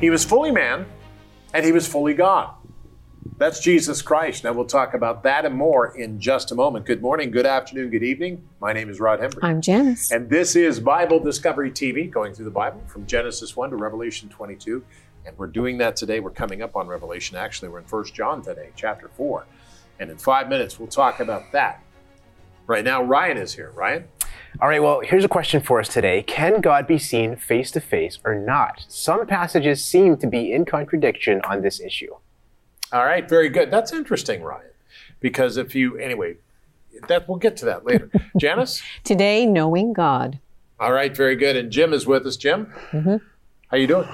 He 0.00 0.10
was 0.10 0.24
fully 0.24 0.52
man 0.52 0.86
and 1.52 1.66
he 1.66 1.72
was 1.72 1.88
fully 1.88 2.14
God. 2.14 2.54
That's 3.36 3.58
Jesus 3.58 4.00
Christ. 4.00 4.44
Now 4.44 4.52
we'll 4.52 4.64
talk 4.64 4.94
about 4.94 5.24
that 5.24 5.44
and 5.44 5.56
more 5.56 5.96
in 5.96 6.20
just 6.20 6.52
a 6.52 6.54
moment. 6.54 6.86
Good 6.86 7.02
morning, 7.02 7.32
good 7.32 7.46
afternoon, 7.46 7.90
good 7.90 8.04
evening. 8.04 8.48
My 8.60 8.72
name 8.72 8.90
is 8.90 9.00
Rod 9.00 9.18
Hembree. 9.18 9.42
I'm 9.42 9.60
Janice. 9.60 10.12
And 10.12 10.30
this 10.30 10.54
is 10.54 10.78
Bible 10.78 11.18
Discovery 11.18 11.72
TV, 11.72 12.08
going 12.08 12.32
through 12.32 12.44
the 12.44 12.50
Bible 12.52 12.80
from 12.86 13.06
Genesis 13.06 13.56
1 13.56 13.70
to 13.70 13.76
Revelation 13.76 14.28
22. 14.28 14.84
And 15.26 15.36
we're 15.36 15.48
doing 15.48 15.78
that 15.78 15.96
today. 15.96 16.20
We're 16.20 16.30
coming 16.30 16.62
up 16.62 16.76
on 16.76 16.86
Revelation. 16.86 17.36
Actually, 17.36 17.70
we're 17.70 17.80
in 17.80 17.84
1 17.84 18.04
John 18.14 18.40
today, 18.40 18.70
chapter 18.76 19.08
4. 19.08 19.46
And 19.98 20.10
in 20.10 20.16
five 20.16 20.48
minutes, 20.48 20.78
we'll 20.78 20.88
talk 20.88 21.18
about 21.18 21.50
that. 21.52 21.82
Right 22.68 22.84
now, 22.84 23.02
Ryan 23.02 23.36
is 23.36 23.52
here. 23.52 23.72
Ryan? 23.74 24.04
All 24.60 24.68
right, 24.68 24.82
well, 24.82 25.00
here's 25.00 25.24
a 25.24 25.28
question 25.28 25.60
for 25.60 25.78
us 25.78 25.88
today. 25.88 26.22
Can 26.22 26.60
God 26.60 26.86
be 26.86 26.98
seen 26.98 27.36
face 27.36 27.70
to 27.72 27.80
face 27.80 28.18
or 28.24 28.34
not? 28.34 28.84
Some 28.88 29.26
passages 29.26 29.84
seem 29.84 30.16
to 30.18 30.26
be 30.26 30.52
in 30.52 30.64
contradiction 30.64 31.40
on 31.42 31.62
this 31.62 31.80
issue. 31.80 32.14
All 32.92 33.04
right, 33.04 33.28
very 33.28 33.50
good. 33.50 33.70
That's 33.70 33.92
interesting, 33.92 34.42
Ryan. 34.42 34.70
Because 35.20 35.56
if 35.58 35.74
you, 35.74 35.96
anyway, 35.98 36.36
that 37.08 37.28
we'll 37.28 37.38
get 37.38 37.56
to 37.58 37.66
that 37.66 37.84
later. 37.84 38.10
Janice? 38.36 38.82
Today, 39.04 39.46
knowing 39.46 39.92
God. 39.92 40.40
All 40.80 40.92
right, 40.92 41.14
very 41.16 41.36
good. 41.36 41.54
And 41.56 41.70
Jim 41.70 41.92
is 41.92 42.06
with 42.06 42.26
us. 42.26 42.36
Jim? 42.36 42.72
Mm-hmm. 42.90 43.16
How 43.68 43.76
you 43.76 43.86
doing? 43.86 44.08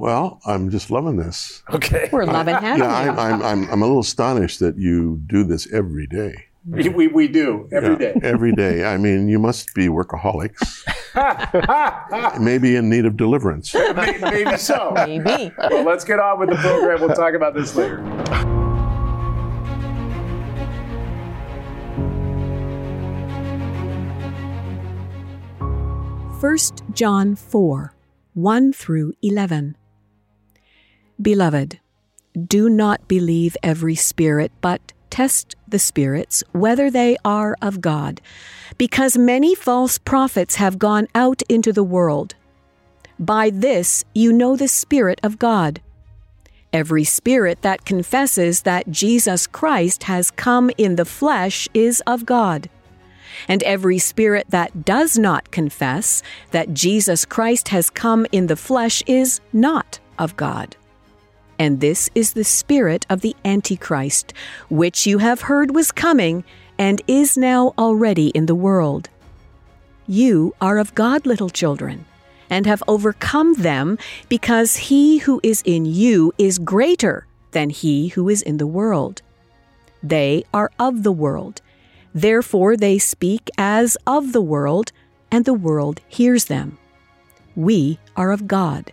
Well, 0.00 0.40
I'm 0.46 0.70
just 0.70 0.90
loving 0.90 1.16
this. 1.16 1.62
Okay. 1.72 2.08
We're 2.12 2.24
loving 2.24 2.54
having 2.54 2.82
Yeah, 2.82 3.04
you. 3.04 3.10
I'm, 3.10 3.18
I'm, 3.18 3.42
I'm, 3.42 3.70
I'm 3.70 3.82
a 3.82 3.86
little 3.86 4.00
astonished 4.00 4.60
that 4.60 4.76
you 4.78 5.20
do 5.26 5.44
this 5.44 5.70
every 5.72 6.06
day. 6.06 6.46
We, 6.70 6.88
we, 6.90 7.06
we 7.08 7.28
do 7.28 7.66
every 7.72 7.90
Yeah, 7.92 7.96
day. 7.96 8.14
Every 8.22 8.52
day. 8.52 8.84
I 8.84 8.98
mean, 8.98 9.28
you 9.28 9.38
must 9.38 9.74
be 9.74 9.86
workaholics, 9.88 10.58
maybe 12.40 12.76
in 12.76 12.90
need 12.90 13.06
of 13.06 13.16
deliverance. 13.16 13.74
Maybe, 13.74 14.18
maybe 14.20 14.56
so. 14.58 14.92
Maybe. 14.94 15.52
Well, 15.70 15.84
let's 15.84 16.04
get 16.04 16.18
on 16.20 16.38
with 16.38 16.50
the 16.50 16.56
program. 16.56 17.00
We'll 17.00 17.14
talk 17.16 17.34
about 17.34 17.54
this 17.54 17.74
later. 17.74 18.04
First 26.40 26.84
John 26.92 27.34
4 27.34 27.94
1 28.34 28.72
through 28.72 29.12
11. 29.22 29.76
Beloved, 31.20 31.80
do 32.46 32.68
not 32.68 33.08
believe 33.08 33.56
every 33.64 33.96
spirit, 33.96 34.52
but 34.60 34.92
test 35.10 35.56
the 35.70 35.78
spirits 35.78 36.42
whether 36.52 36.90
they 36.90 37.16
are 37.24 37.56
of 37.62 37.80
God, 37.80 38.20
because 38.76 39.16
many 39.18 39.54
false 39.54 39.98
prophets 39.98 40.56
have 40.56 40.78
gone 40.78 41.08
out 41.14 41.42
into 41.48 41.72
the 41.72 41.84
world. 41.84 42.34
By 43.18 43.50
this 43.50 44.04
you 44.14 44.32
know 44.32 44.56
the 44.56 44.68
Spirit 44.68 45.20
of 45.22 45.38
God. 45.38 45.80
Every 46.72 47.04
spirit 47.04 47.62
that 47.62 47.86
confesses 47.86 48.62
that 48.62 48.90
Jesus 48.90 49.46
Christ 49.46 50.04
has 50.04 50.30
come 50.30 50.70
in 50.76 50.96
the 50.96 51.06
flesh 51.06 51.66
is 51.72 52.02
of 52.06 52.26
God. 52.26 52.68
And 53.46 53.62
every 53.62 53.98
spirit 53.98 54.46
that 54.50 54.84
does 54.84 55.18
not 55.18 55.50
confess 55.50 56.22
that 56.50 56.74
Jesus 56.74 57.24
Christ 57.24 57.68
has 57.68 57.88
come 57.88 58.26
in 58.32 58.48
the 58.48 58.56
flesh 58.56 59.02
is 59.06 59.40
not 59.52 59.98
of 60.18 60.36
God. 60.36 60.76
And 61.58 61.80
this 61.80 62.08
is 62.14 62.32
the 62.32 62.44
spirit 62.44 63.04
of 63.10 63.20
the 63.20 63.34
Antichrist, 63.44 64.32
which 64.70 65.06
you 65.06 65.18
have 65.18 65.42
heard 65.42 65.74
was 65.74 65.90
coming 65.90 66.44
and 66.78 67.02
is 67.08 67.36
now 67.36 67.74
already 67.76 68.28
in 68.28 68.46
the 68.46 68.54
world. 68.54 69.08
You 70.06 70.54
are 70.60 70.78
of 70.78 70.94
God, 70.94 71.26
little 71.26 71.50
children, 71.50 72.04
and 72.48 72.64
have 72.64 72.82
overcome 72.86 73.54
them, 73.54 73.98
because 74.28 74.76
he 74.76 75.18
who 75.18 75.40
is 75.42 75.62
in 75.66 75.84
you 75.84 76.32
is 76.38 76.58
greater 76.58 77.26
than 77.50 77.70
he 77.70 78.08
who 78.08 78.28
is 78.28 78.40
in 78.40 78.58
the 78.58 78.66
world. 78.66 79.20
They 80.02 80.44
are 80.54 80.70
of 80.78 81.02
the 81.02 81.12
world. 81.12 81.60
Therefore, 82.14 82.76
they 82.76 82.98
speak 82.98 83.50
as 83.58 83.96
of 84.06 84.32
the 84.32 84.40
world, 84.40 84.92
and 85.30 85.44
the 85.44 85.54
world 85.54 86.00
hears 86.08 86.46
them. 86.46 86.78
We 87.56 87.98
are 88.16 88.30
of 88.30 88.46
God. 88.46 88.92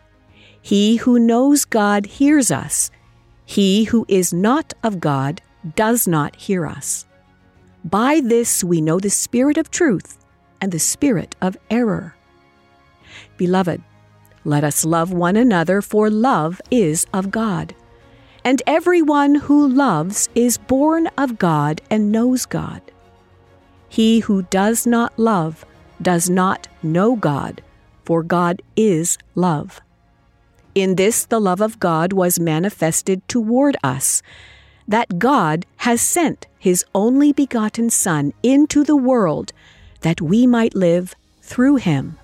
He 0.66 0.96
who 0.96 1.20
knows 1.20 1.64
God 1.64 2.08
hears 2.08 2.50
us. 2.50 2.90
He 3.46 3.84
who 3.84 4.04
is 4.08 4.34
not 4.34 4.74
of 4.82 5.00
God 5.00 5.40
does 5.76 6.08
not 6.08 6.36
hear 6.36 6.66
us. 6.66 7.06
By 7.84 8.20
this 8.20 8.64
we 8.64 8.82
know 8.82 9.00
the 9.00 9.12
spirit 9.12 9.60
of 9.60 9.70
truth 9.70 10.18
and 10.60 10.72
the 10.72 10.80
spirit 10.80 11.36
of 11.40 11.56
error. 11.70 12.16
Beloved, 13.38 13.80
let 14.44 14.64
us 14.64 14.84
love 14.84 15.14
one 15.14 15.36
another, 15.36 15.84
for 15.84 16.10
love 16.10 16.60
is 16.72 17.06
of 17.14 17.30
God. 17.30 17.76
And 18.44 18.64
everyone 18.66 19.36
who 19.36 19.68
loves 19.68 20.30
is 20.34 20.58
born 20.58 21.06
of 21.16 21.38
God 21.38 21.80
and 21.92 22.12
knows 22.12 22.48
God. 22.48 22.82
He 23.88 24.22
who 24.22 24.42
does 24.50 24.88
not 24.88 25.14
love 25.20 25.64
does 26.02 26.28
not 26.28 26.68
know 26.82 27.16
God, 27.16 27.62
for 28.04 28.24
God 28.24 28.64
is 28.76 29.20
love. 29.36 29.80
In 30.76 30.96
this 30.96 31.24
the 31.26 31.40
love 31.40 31.62
of 31.62 31.80
God 31.80 32.12
was 32.12 32.38
manifested 32.38 33.26
toward 33.30 33.78
us, 33.82 34.22
that 34.86 35.18
God 35.18 35.66
has 35.78 36.02
sent 36.02 36.48
his 36.60 36.84
only 36.94 37.32
begotten 37.32 37.90
Son 37.90 38.34
into 38.44 38.84
the 38.84 38.98
world 38.98 39.54
that 40.02 40.20
we 40.20 40.46
might 40.46 40.76
live 40.76 41.16
through 41.42 41.78
him. 41.78 42.20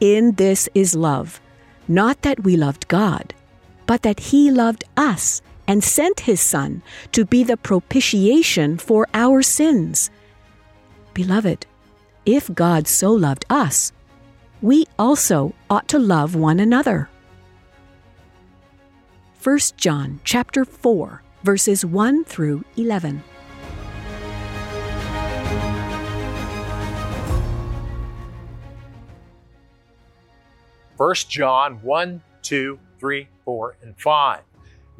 In 0.00 0.32
this 0.32 0.68
is 0.74 0.96
love, 0.96 1.40
not 1.86 2.22
that 2.22 2.42
we 2.42 2.56
loved 2.56 2.88
God, 2.88 3.32
but 3.86 4.02
that 4.02 4.18
he 4.18 4.50
loved 4.50 4.82
us 4.96 5.40
and 5.68 5.84
sent 5.84 6.20
his 6.20 6.40
Son 6.40 6.82
to 7.12 7.24
be 7.24 7.44
the 7.44 7.56
propitiation 7.56 8.78
for 8.78 9.06
our 9.14 9.42
sins. 9.42 10.10
Beloved, 11.14 11.66
if 12.26 12.52
God 12.52 12.88
so 12.88 13.12
loved 13.12 13.44
us, 13.48 13.92
we 14.60 14.86
also 14.98 15.54
ought 15.70 15.86
to 15.88 16.00
love 16.00 16.34
one 16.34 16.58
another. 16.58 17.08
1 19.42 19.58
John 19.76 20.18
chapter 20.24 20.64
4 20.64 21.22
verses 21.44 21.84
1 21.84 22.24
through 22.24 22.64
11. 22.76 23.22
First 30.96 31.30
John 31.30 31.74
1, 31.82 32.22
2, 32.42 32.78
3, 32.98 33.28
4, 33.44 33.76
and 33.82 34.00
5. 34.00 34.42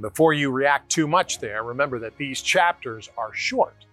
Before 0.00 0.32
you 0.32 0.52
react 0.52 0.88
too 0.88 1.08
much 1.08 1.40
there, 1.40 1.64
remember 1.64 1.98
that 1.98 2.16
these 2.16 2.40
chapters 2.40 3.10
are 3.18 3.34
short. 3.34 3.86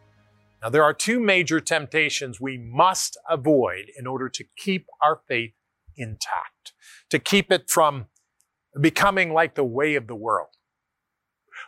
Now, 0.61 0.69
there 0.69 0.83
are 0.83 0.93
two 0.93 1.19
major 1.19 1.59
temptations 1.59 2.39
we 2.39 2.59
must 2.59 3.17
avoid 3.27 3.85
in 3.97 4.05
order 4.05 4.29
to 4.29 4.43
keep 4.55 4.85
our 5.01 5.21
faith 5.27 5.53
intact, 5.97 6.73
to 7.09 7.17
keep 7.17 7.51
it 7.51 7.67
from 7.67 8.05
becoming 8.79 9.33
like 9.33 9.55
the 9.55 9.63
way 9.63 9.95
of 9.95 10.07
the 10.07 10.15
world. 10.15 10.49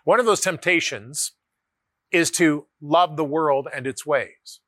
One 0.04 0.20
of 0.20 0.26
those 0.26 0.42
temptations 0.42 1.34
is 2.12 2.32
to 2.32 2.68
love 2.82 3.18
the 3.18 3.24
world 3.24 3.68
and 3.74 3.86
its 3.88 4.06
ways. 4.06 4.60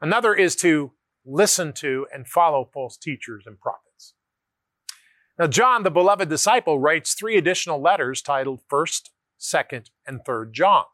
Another 0.00 0.34
is 0.34 0.54
to 0.56 0.92
listen 1.24 1.72
to 1.74 2.06
and 2.12 2.26
follow 2.26 2.68
false 2.72 2.96
teachers 2.96 3.44
and 3.46 3.60
prophets. 3.60 4.14
Now, 5.38 5.46
John, 5.46 5.82
the 5.82 5.90
beloved 5.90 6.28
disciple, 6.28 6.78
writes 6.78 7.14
three 7.14 7.36
additional 7.36 7.80
letters 7.80 8.22
titled 8.22 8.60
1st, 8.70 9.10
2nd, 9.40 9.90
and 10.06 10.20
3rd 10.24 10.52
John. 10.52 10.84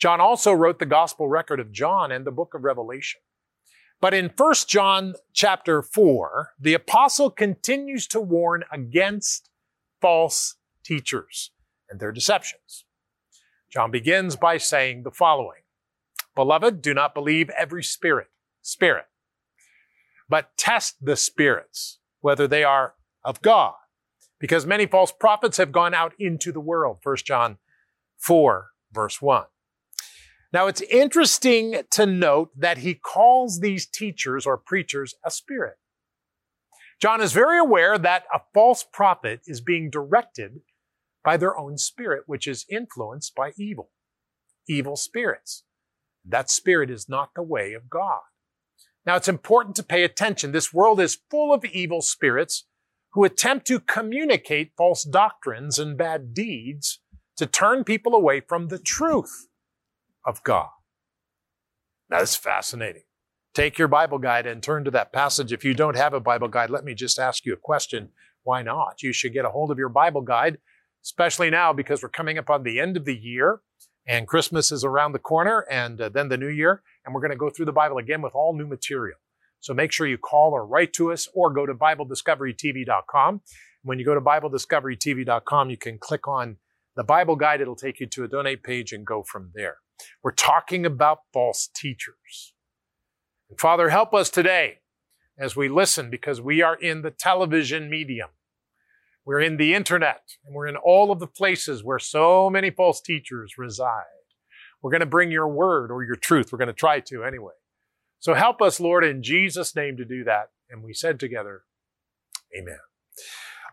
John 0.00 0.20
also 0.20 0.52
wrote 0.52 0.80
the 0.80 0.86
gospel 0.86 1.28
record 1.28 1.60
of 1.60 1.70
John 1.70 2.10
and 2.10 2.26
the 2.26 2.32
book 2.32 2.54
of 2.54 2.64
Revelation. 2.64 3.20
But 4.00 4.14
in 4.14 4.32
1 4.36 4.54
John 4.66 5.14
chapter 5.32 5.80
4, 5.80 6.54
the 6.58 6.74
apostle 6.74 7.30
continues 7.30 8.08
to 8.08 8.20
warn 8.20 8.64
against 8.72 9.48
false 10.02 10.56
teachers 10.84 11.52
and 11.88 12.00
their 12.00 12.12
deceptions. 12.12 12.84
John 13.72 13.90
begins 13.90 14.36
by 14.36 14.58
saying 14.58 15.04
the 15.04 15.10
following 15.10 15.62
Beloved, 16.34 16.82
do 16.82 16.92
not 16.92 17.14
believe 17.14 17.48
every 17.50 17.82
spirit, 17.82 18.28
spirit, 18.60 19.06
but 20.28 20.56
test 20.56 20.96
the 21.00 21.16
spirits, 21.16 22.00
whether 22.20 22.46
they 22.46 22.64
are 22.64 22.94
of 23.24 23.40
God, 23.40 23.74
because 24.38 24.66
many 24.66 24.86
false 24.86 25.12
prophets 25.12 25.56
have 25.56 25.72
gone 25.72 25.94
out 25.94 26.12
into 26.18 26.52
the 26.52 26.60
world. 26.60 26.98
1 27.02 27.16
John 27.24 27.58
4, 28.18 28.68
verse 28.92 29.22
1. 29.22 29.44
Now, 30.52 30.66
it's 30.66 30.82
interesting 30.82 31.82
to 31.92 32.04
note 32.04 32.50
that 32.56 32.78
he 32.78 32.94
calls 32.94 33.60
these 33.60 33.86
teachers 33.86 34.44
or 34.44 34.58
preachers 34.58 35.14
a 35.24 35.30
spirit. 35.30 35.76
John 37.02 37.20
is 37.20 37.32
very 37.32 37.58
aware 37.58 37.98
that 37.98 38.26
a 38.32 38.42
false 38.54 38.84
prophet 38.84 39.40
is 39.44 39.60
being 39.60 39.90
directed 39.90 40.60
by 41.24 41.36
their 41.36 41.58
own 41.58 41.76
spirit, 41.76 42.22
which 42.26 42.46
is 42.46 42.64
influenced 42.70 43.34
by 43.34 43.50
evil, 43.58 43.90
evil 44.68 44.94
spirits. 44.94 45.64
That 46.24 46.48
spirit 46.48 46.90
is 46.90 47.08
not 47.08 47.30
the 47.34 47.42
way 47.42 47.72
of 47.72 47.90
God. 47.90 48.20
Now, 49.04 49.16
it's 49.16 49.26
important 49.26 49.74
to 49.76 49.82
pay 49.82 50.04
attention. 50.04 50.52
This 50.52 50.72
world 50.72 51.00
is 51.00 51.18
full 51.28 51.52
of 51.52 51.64
evil 51.64 52.02
spirits 52.02 52.68
who 53.14 53.24
attempt 53.24 53.66
to 53.66 53.80
communicate 53.80 54.76
false 54.76 55.02
doctrines 55.02 55.80
and 55.80 55.98
bad 55.98 56.32
deeds 56.32 57.00
to 57.36 57.46
turn 57.46 57.82
people 57.82 58.14
away 58.14 58.38
from 58.38 58.68
the 58.68 58.78
truth 58.78 59.48
of 60.24 60.44
God. 60.44 60.70
Now, 62.08 62.18
that's 62.18 62.36
fascinating. 62.36 63.02
Take 63.54 63.78
your 63.78 63.88
Bible 63.88 64.18
guide 64.18 64.46
and 64.46 64.62
turn 64.62 64.84
to 64.84 64.90
that 64.92 65.12
passage. 65.12 65.52
If 65.52 65.64
you 65.64 65.74
don't 65.74 65.96
have 65.96 66.14
a 66.14 66.20
Bible 66.20 66.48
guide, 66.48 66.70
let 66.70 66.84
me 66.84 66.94
just 66.94 67.18
ask 67.18 67.44
you 67.44 67.52
a 67.52 67.58
question. 67.58 68.08
Why 68.44 68.62
not? 68.62 69.02
You 69.02 69.12
should 69.12 69.34
get 69.34 69.44
a 69.44 69.50
hold 69.50 69.70
of 69.70 69.78
your 69.78 69.90
Bible 69.90 70.22
guide, 70.22 70.58
especially 71.04 71.50
now 71.50 71.72
because 71.72 72.02
we're 72.02 72.08
coming 72.08 72.38
up 72.38 72.48
on 72.48 72.62
the 72.62 72.80
end 72.80 72.96
of 72.96 73.04
the 73.04 73.16
year 73.16 73.60
and 74.06 74.26
Christmas 74.26 74.72
is 74.72 74.84
around 74.84 75.12
the 75.12 75.18
corner 75.18 75.64
and 75.70 76.00
uh, 76.00 76.08
then 76.08 76.28
the 76.28 76.36
new 76.36 76.48
year. 76.48 76.82
And 77.04 77.14
we're 77.14 77.20
going 77.20 77.30
to 77.30 77.36
go 77.36 77.50
through 77.50 77.66
the 77.66 77.72
Bible 77.72 77.98
again 77.98 78.22
with 78.22 78.34
all 78.34 78.56
new 78.56 78.66
material. 78.66 79.18
So 79.60 79.74
make 79.74 79.92
sure 79.92 80.06
you 80.06 80.18
call 80.18 80.52
or 80.52 80.66
write 80.66 80.92
to 80.94 81.12
us 81.12 81.28
or 81.34 81.52
go 81.52 81.66
to 81.66 81.74
BibleDiscoveryTV.com. 81.74 83.42
When 83.84 83.98
you 83.98 84.04
go 84.04 84.14
to 84.14 84.20
BibleDiscoveryTV.com, 84.20 85.70
you 85.70 85.76
can 85.76 85.98
click 85.98 86.26
on 86.26 86.56
the 86.96 87.04
Bible 87.04 87.36
guide. 87.36 87.60
It'll 87.60 87.76
take 87.76 88.00
you 88.00 88.06
to 88.06 88.24
a 88.24 88.28
donate 88.28 88.62
page 88.62 88.92
and 88.92 89.06
go 89.06 89.22
from 89.22 89.52
there. 89.54 89.76
We're 90.22 90.32
talking 90.32 90.84
about 90.84 91.18
false 91.32 91.68
teachers. 91.74 92.54
And 93.52 93.60
Father, 93.60 93.90
help 93.90 94.14
us 94.14 94.30
today 94.30 94.78
as 95.38 95.54
we 95.54 95.68
listen 95.68 96.08
because 96.08 96.40
we 96.40 96.62
are 96.62 96.74
in 96.74 97.02
the 97.02 97.10
television 97.10 97.90
medium. 97.90 98.30
We're 99.26 99.42
in 99.42 99.58
the 99.58 99.74
internet 99.74 100.22
and 100.42 100.54
we're 100.54 100.68
in 100.68 100.76
all 100.76 101.12
of 101.12 101.20
the 101.20 101.26
places 101.26 101.84
where 101.84 101.98
so 101.98 102.48
many 102.48 102.70
false 102.70 103.02
teachers 103.02 103.58
reside. 103.58 104.04
We're 104.80 104.90
going 104.90 105.00
to 105.00 105.06
bring 105.06 105.30
your 105.30 105.48
word 105.48 105.90
or 105.90 106.02
your 106.02 106.16
truth. 106.16 106.50
We're 106.50 106.56
going 106.56 106.68
to 106.68 106.72
try 106.72 107.00
to 107.00 107.24
anyway. 107.24 107.52
So 108.20 108.32
help 108.32 108.62
us, 108.62 108.80
Lord, 108.80 109.04
in 109.04 109.22
Jesus' 109.22 109.76
name 109.76 109.98
to 109.98 110.06
do 110.06 110.24
that. 110.24 110.48
And 110.70 110.82
we 110.82 110.94
said 110.94 111.20
together, 111.20 111.64
Amen. 112.58 112.78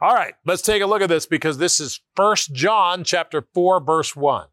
All 0.02 0.14
right, 0.14 0.34
let's 0.46 0.62
take 0.62 0.82
a 0.82 0.88
look 0.88 1.02
at 1.02 1.08
this 1.08 1.26
because 1.26 1.58
this 1.58 1.80
is 1.80 2.02
First 2.18 2.54
John 2.54 3.06
chapter 3.06 3.48
4, 3.54 3.80
verse 3.82 4.14
1. 4.14 4.48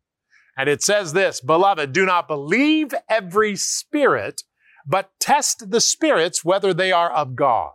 And 0.57 0.69
it 0.69 0.85
says 0.85 1.15
this, 1.15 1.41
Beloved, 1.41 1.93
do 1.93 2.07
not 2.07 2.29
believe 2.29 2.95
every 3.11 3.57
spirit, 3.57 4.45
but 4.87 5.11
test 5.21 5.71
the 5.71 5.81
spirits 5.81 6.45
whether 6.45 6.73
they 6.73 6.93
are 6.93 7.11
of 7.11 7.37
God. 7.37 7.73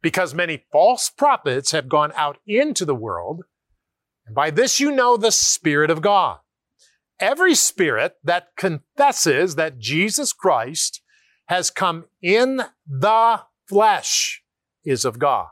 Because 0.00 0.34
many 0.34 0.64
false 0.72 1.10
prophets 1.10 1.72
have 1.72 1.88
gone 1.88 2.12
out 2.16 2.38
into 2.46 2.84
the 2.84 2.94
world, 2.94 3.44
and 4.26 4.34
by 4.34 4.50
this 4.50 4.80
you 4.80 4.90
know 4.90 5.16
the 5.16 5.32
Spirit 5.32 5.90
of 5.90 6.02
God. 6.02 6.38
Every 7.20 7.54
spirit 7.54 8.16
that 8.24 8.48
confesses 8.56 9.54
that 9.54 9.78
Jesus 9.78 10.32
Christ 10.32 11.02
has 11.46 11.70
come 11.70 12.06
in 12.20 12.62
the 12.86 13.42
flesh 13.68 14.42
is 14.84 15.04
of 15.04 15.18
God. 15.18 15.48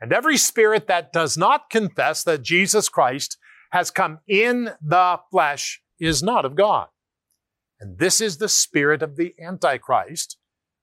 And 0.00 0.12
every 0.12 0.36
spirit 0.36 0.86
that 0.88 1.12
does 1.12 1.38
not 1.38 1.70
confess 1.70 2.22
that 2.24 2.42
Jesus 2.42 2.90
Christ 2.90 3.38
has 3.70 3.90
come 3.90 4.18
in 4.28 4.70
the 4.82 5.20
flesh 5.30 5.80
is 5.98 6.22
not 6.22 6.44
of 6.44 6.54
God. 6.54 6.88
And 7.84 7.98
this 7.98 8.20
is 8.22 8.38
the 8.38 8.48
spirit 8.48 9.02
of 9.02 9.16
the 9.16 9.34
Antichrist, 9.38 10.38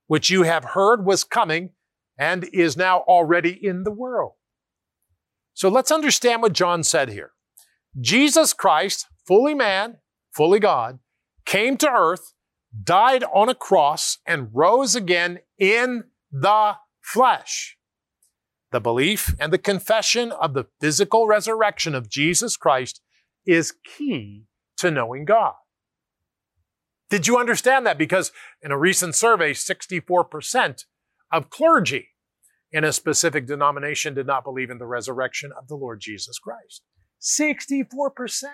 which 0.05 0.29
you 0.29 0.43
have 0.43 0.63
heard 0.63 1.03
was 1.03 1.23
coming 1.23 1.71
and 2.15 2.43
is 2.53 2.77
now 2.77 2.99
already 2.99 3.59
in 3.65 3.83
the 3.83 3.91
world. 3.91 4.33
So 5.55 5.67
let's 5.67 5.91
understand 5.91 6.43
what 6.43 6.53
John 6.53 6.83
said 6.83 7.09
here. 7.09 7.31
Jesus 7.99 8.53
Christ, 8.53 9.07
fully 9.25 9.55
man, 9.55 9.97
fully 10.31 10.59
God, 10.59 10.99
came 11.45 11.75
to 11.77 11.89
earth 11.89 12.33
died 12.83 13.23
on 13.33 13.49
a 13.49 13.55
cross, 13.55 14.19
and 14.25 14.49
rose 14.53 14.95
again 14.95 15.39
in 15.57 16.05
the 16.31 16.75
flesh. 17.01 17.77
The 18.71 18.79
belief 18.79 19.35
and 19.39 19.51
the 19.51 19.57
confession 19.57 20.31
of 20.31 20.53
the 20.53 20.67
physical 20.79 21.27
resurrection 21.27 21.93
of 21.93 22.09
Jesus 22.09 22.55
Christ 22.55 23.01
is 23.45 23.73
key 23.97 24.45
to 24.77 24.91
knowing 24.91 25.25
God. 25.25 25.53
Did 27.11 27.27
you 27.27 27.37
understand 27.37 27.85
that? 27.85 27.97
Because 27.97 28.31
in 28.63 28.71
a 28.71 28.77
recent 28.77 29.15
survey, 29.15 29.51
64% 29.51 30.85
of 31.29 31.49
clergy 31.49 32.07
in 32.71 32.85
a 32.85 32.93
specific 32.93 33.45
denomination 33.45 34.13
did 34.13 34.25
not 34.25 34.45
believe 34.45 34.69
in 34.69 34.77
the 34.77 34.87
resurrection 34.87 35.51
of 35.55 35.67
the 35.67 35.75
Lord 35.75 35.99
Jesus 35.99 36.39
Christ. 36.39 36.83
64%. 37.21 38.45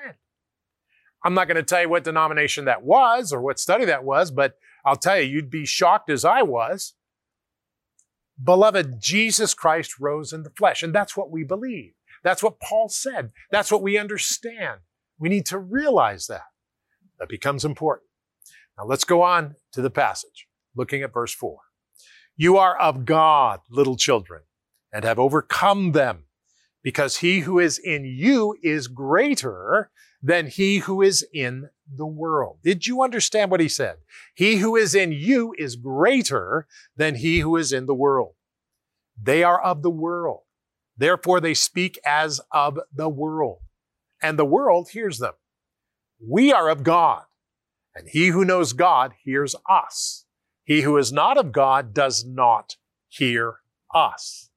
I'm 1.23 1.35
not 1.35 1.47
going 1.47 1.55
to 1.55 1.63
tell 1.63 1.83
you 1.83 1.89
what 1.89 2.03
denomination 2.03 2.65
that 2.65 2.83
was 2.83 3.31
or 3.31 3.41
what 3.41 3.59
study 3.59 3.85
that 3.85 4.03
was, 4.03 4.31
but 4.31 4.55
I'll 4.83 4.95
tell 4.95 5.19
you, 5.19 5.29
you'd 5.29 5.51
be 5.51 5.67
shocked 5.67 6.09
as 6.09 6.25
I 6.25 6.41
was. 6.41 6.95
Beloved, 8.43 8.99
Jesus 8.99 9.53
Christ 9.53 9.99
rose 9.99 10.33
in 10.33 10.41
the 10.41 10.49
flesh, 10.49 10.81
and 10.81 10.95
that's 10.95 11.15
what 11.15 11.29
we 11.29 11.43
believe. 11.43 11.93
That's 12.23 12.41
what 12.41 12.59
Paul 12.59 12.89
said. 12.89 13.31
That's 13.51 13.71
what 13.71 13.83
we 13.83 13.99
understand. 13.99 14.79
We 15.19 15.29
need 15.29 15.45
to 15.47 15.59
realize 15.59 16.25
that. 16.25 16.45
That 17.19 17.29
becomes 17.29 17.63
important. 17.63 18.06
Now 18.77 18.85
let's 18.85 19.03
go 19.03 19.21
on 19.21 19.55
to 19.73 19.81
the 19.81 19.89
passage, 19.89 20.47
looking 20.75 21.01
at 21.01 21.13
verse 21.13 21.33
4. 21.33 21.57
You 22.35 22.57
are 22.57 22.77
of 22.77 23.05
God, 23.05 23.61
little 23.69 23.95
children, 23.97 24.43
and 24.93 25.03
have 25.03 25.19
overcome 25.19 25.93
them, 25.93 26.25
because 26.83 27.17
he 27.17 27.39
who 27.39 27.59
is 27.59 27.79
in 27.79 28.05
you 28.05 28.55
is 28.61 28.87
greater 28.87 29.89
than 30.21 30.47
he 30.47 30.79
who 30.79 31.01
is 31.01 31.25
in 31.33 31.69
the 31.91 32.05
world. 32.05 32.59
Did 32.63 32.85
you 32.85 33.03
understand 33.03 33.51
what 33.51 33.59
he 33.59 33.69
said? 33.69 33.97
He 34.35 34.57
who 34.57 34.75
is 34.75 34.93
in 34.93 35.11
you 35.11 35.53
is 35.57 35.75
greater 35.75 36.67
than 36.95 37.15
he 37.15 37.39
who 37.39 37.55
is 37.55 37.71
in 37.71 37.85
the 37.85 37.95
world. 37.95 38.35
They 39.21 39.43
are 39.43 39.61
of 39.61 39.81
the 39.81 39.91
world. 39.91 40.41
Therefore, 40.95 41.39
they 41.39 41.53
speak 41.53 41.99
as 42.05 42.41
of 42.51 42.79
the 42.93 43.09
world. 43.09 43.59
And 44.21 44.37
the 44.37 44.45
world 44.45 44.89
hears 44.89 45.19
them. 45.19 45.33
We 46.19 46.51
are 46.51 46.69
of 46.69 46.83
God. 46.83 47.23
And 47.97 48.07
he 48.07 48.27
who 48.27 48.45
knows 48.45 48.73
God 48.73 49.13
hears 49.23 49.55
us. 49.67 50.25
He 50.63 50.81
who 50.81 50.97
is 50.97 51.11
not 51.11 51.37
of 51.37 51.51
God 51.51 51.93
does 51.93 52.23
not 52.23 52.75
hear 53.07 53.55
us. 53.93 54.49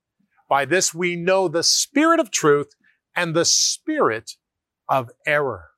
By 0.48 0.66
this 0.66 0.92
we 0.92 1.16
know 1.16 1.48
the 1.48 1.62
spirit 1.62 2.20
of 2.20 2.30
truth 2.30 2.74
and 3.16 3.34
the 3.34 3.46
spirit 3.46 4.32
of 4.88 5.10
error. 5.26 5.70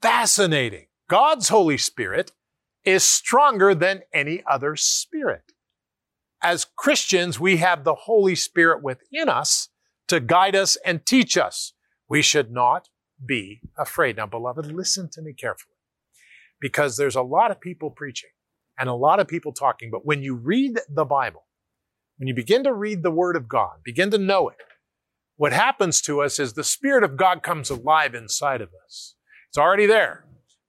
Fascinating. 0.00 0.86
God's 1.08 1.50
Holy 1.50 1.76
Spirit 1.76 2.32
is 2.84 3.04
stronger 3.04 3.74
than 3.74 4.02
any 4.14 4.42
other 4.50 4.74
spirit. 4.74 5.52
As 6.42 6.66
Christians, 6.76 7.38
we 7.38 7.58
have 7.58 7.84
the 7.84 7.94
Holy 7.94 8.36
Spirit 8.36 8.82
within 8.82 9.28
us 9.28 9.68
to 10.06 10.20
guide 10.20 10.56
us 10.56 10.76
and 10.84 11.04
teach 11.04 11.36
us. 11.36 11.74
We 12.08 12.22
should 12.22 12.50
not 12.50 12.88
be 13.24 13.60
afraid. 13.76 14.16
Now, 14.16 14.26
beloved, 14.26 14.72
listen 14.72 15.10
to 15.10 15.20
me 15.20 15.34
carefully 15.34 15.77
because 16.60 16.96
there's 16.96 17.16
a 17.16 17.22
lot 17.22 17.50
of 17.50 17.60
people 17.60 17.90
preaching 17.90 18.30
and 18.78 18.88
a 18.88 18.94
lot 18.94 19.20
of 19.20 19.28
people 19.28 19.52
talking. 19.52 19.90
But 19.90 20.06
when 20.06 20.22
you 20.22 20.34
read 20.34 20.78
the 20.88 21.04
Bible, 21.04 21.44
when 22.16 22.28
you 22.28 22.34
begin 22.34 22.64
to 22.64 22.72
read 22.72 23.02
the 23.02 23.10
Word 23.10 23.36
of 23.36 23.48
God, 23.48 23.78
begin 23.84 24.10
to 24.10 24.18
know 24.18 24.48
it, 24.48 24.56
what 25.36 25.52
happens 25.52 26.00
to 26.02 26.20
us 26.20 26.38
is 26.38 26.52
the 26.52 26.64
Spirit 26.64 27.04
of 27.04 27.16
God 27.16 27.42
comes 27.42 27.70
alive 27.70 28.14
inside 28.14 28.60
of 28.60 28.70
us. 28.84 29.14
It's 29.48 29.58
already 29.58 29.86
there, 29.86 30.24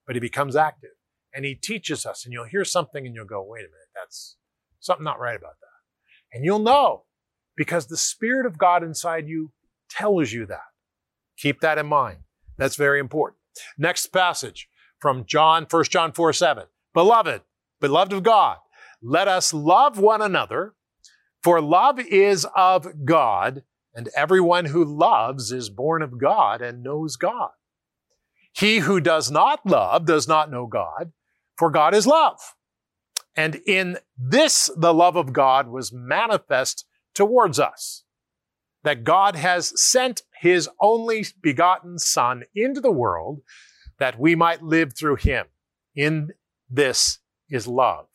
but 0.05 0.15
He 0.15 0.19
becomes 0.19 0.55
active 0.55 0.91
and 1.33 1.43
He 1.43 1.55
teaches 1.55 2.05
us. 2.05 2.23
And 2.23 2.33
you'll 2.33 2.45
hear 2.45 2.65
something 2.65 3.05
and 3.05 3.15
you'll 3.15 3.25
go, 3.25 3.43
wait 3.43 3.61
a 3.61 3.63
minute, 3.63 3.89
that's 3.95 4.37
something 4.79 5.03
not 5.03 5.19
right 5.19 5.35
about 5.35 5.59
that. 5.59 6.37
And 6.37 6.45
you'll 6.45 6.59
know 6.59 7.05
because 7.57 7.87
the 7.87 7.97
Spirit 7.97 8.45
of 8.45 8.57
God 8.57 8.83
inside 8.83 9.27
you 9.27 9.51
tells 9.89 10.31
you 10.31 10.45
that. 10.45 10.61
Keep 11.37 11.61
that 11.61 11.77
in 11.77 11.87
mind. 11.87 12.19
That's 12.57 12.75
very 12.75 12.99
important. 12.99 13.39
Next 13.77 14.07
passage 14.07 14.67
from 14.99 15.25
John, 15.25 15.65
1 15.69 15.83
John 15.85 16.11
4 16.11 16.33
7. 16.33 16.65
Beloved, 16.93 17.41
beloved 17.79 18.13
of 18.13 18.23
God, 18.23 18.57
let 19.01 19.27
us 19.27 19.53
love 19.53 19.97
one 19.99 20.21
another, 20.21 20.73
for 21.41 21.61
love 21.61 21.99
is 21.99 22.45
of 22.55 23.05
God 23.05 23.63
and 23.93 24.09
everyone 24.15 24.65
who 24.65 24.83
loves 24.83 25.51
is 25.51 25.69
born 25.69 26.01
of 26.01 26.19
God 26.19 26.61
and 26.61 26.83
knows 26.83 27.15
God. 27.15 27.49
He 28.51 28.79
who 28.79 28.99
does 28.99 29.31
not 29.31 29.65
love 29.65 30.05
does 30.05 30.27
not 30.27 30.51
know 30.51 30.67
God, 30.67 31.11
for 31.57 31.69
God 31.69 31.93
is 31.93 32.07
love. 32.07 32.39
And 33.35 33.55
in 33.67 33.97
this, 34.17 34.69
the 34.75 34.93
love 34.93 35.15
of 35.15 35.33
God 35.33 35.69
was 35.69 35.93
manifest 35.93 36.85
towards 37.13 37.59
us, 37.59 38.03
that 38.83 39.03
God 39.03 39.35
has 39.35 39.79
sent 39.81 40.23
his 40.39 40.69
only 40.81 41.25
begotten 41.41 41.97
Son 41.99 42.43
into 42.55 42.81
the 42.81 42.91
world 42.91 43.41
that 43.99 44.19
we 44.19 44.35
might 44.35 44.63
live 44.63 44.93
through 44.97 45.17
him. 45.17 45.45
In 45.95 46.29
this 46.69 47.19
is 47.49 47.67
love. 47.67 48.07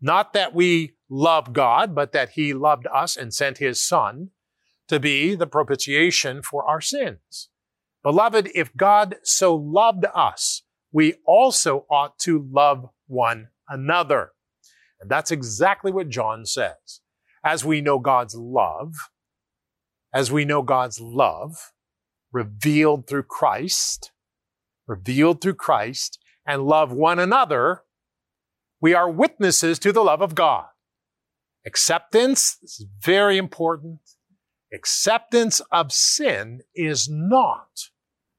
Not 0.00 0.32
that 0.32 0.54
we 0.54 0.94
love 1.10 1.52
God, 1.52 1.94
but 1.94 2.12
that 2.12 2.30
he 2.30 2.54
loved 2.54 2.86
us 2.92 3.16
and 3.16 3.32
sent 3.34 3.58
his 3.58 3.82
Son 3.82 4.30
to 4.88 5.00
be 5.00 5.34
the 5.34 5.46
propitiation 5.46 6.42
for 6.42 6.64
our 6.64 6.80
sins. 6.80 7.48
Beloved, 8.02 8.50
if 8.54 8.74
God 8.76 9.16
so 9.22 9.54
loved 9.54 10.06
us, 10.14 10.62
we 10.92 11.14
also 11.26 11.84
ought 11.90 12.18
to 12.20 12.46
love 12.50 12.86
one 13.06 13.48
another. 13.68 14.32
And 15.00 15.10
that's 15.10 15.30
exactly 15.30 15.92
what 15.92 16.08
John 16.08 16.46
says. 16.46 17.00
As 17.44 17.64
we 17.64 17.80
know 17.80 17.98
God's 17.98 18.34
love, 18.34 18.94
as 20.12 20.32
we 20.32 20.44
know 20.44 20.62
God's 20.62 21.00
love 21.00 21.72
revealed 22.32 23.06
through 23.06 23.24
Christ, 23.24 24.12
revealed 24.88 25.40
through 25.40 25.54
Christ, 25.54 26.18
and 26.46 26.64
love 26.64 26.90
one 26.90 27.18
another, 27.18 27.82
we 28.80 28.94
are 28.94 29.10
witnesses 29.10 29.78
to 29.80 29.92
the 29.92 30.02
love 30.02 30.22
of 30.22 30.34
God. 30.34 30.66
Acceptance, 31.66 32.56
this 32.62 32.80
is 32.80 32.86
very 33.00 33.36
important. 33.36 34.00
Acceptance 34.72 35.60
of 35.70 35.92
sin 35.92 36.62
is 36.74 37.08
not 37.08 37.90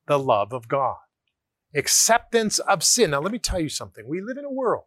the 0.08 0.18
love 0.18 0.52
of 0.52 0.68
God. 0.68 0.98
Acceptance 1.76 2.58
of 2.60 2.84
sin. 2.84 3.12
Now, 3.12 3.22
let 3.22 3.32
me 3.32 3.40
tell 3.40 3.60
you 3.60 3.70
something. 3.70 4.08
We 4.08 4.22
live 4.22 4.38
in 4.38 4.46
a 4.46 4.52
world 4.52 4.86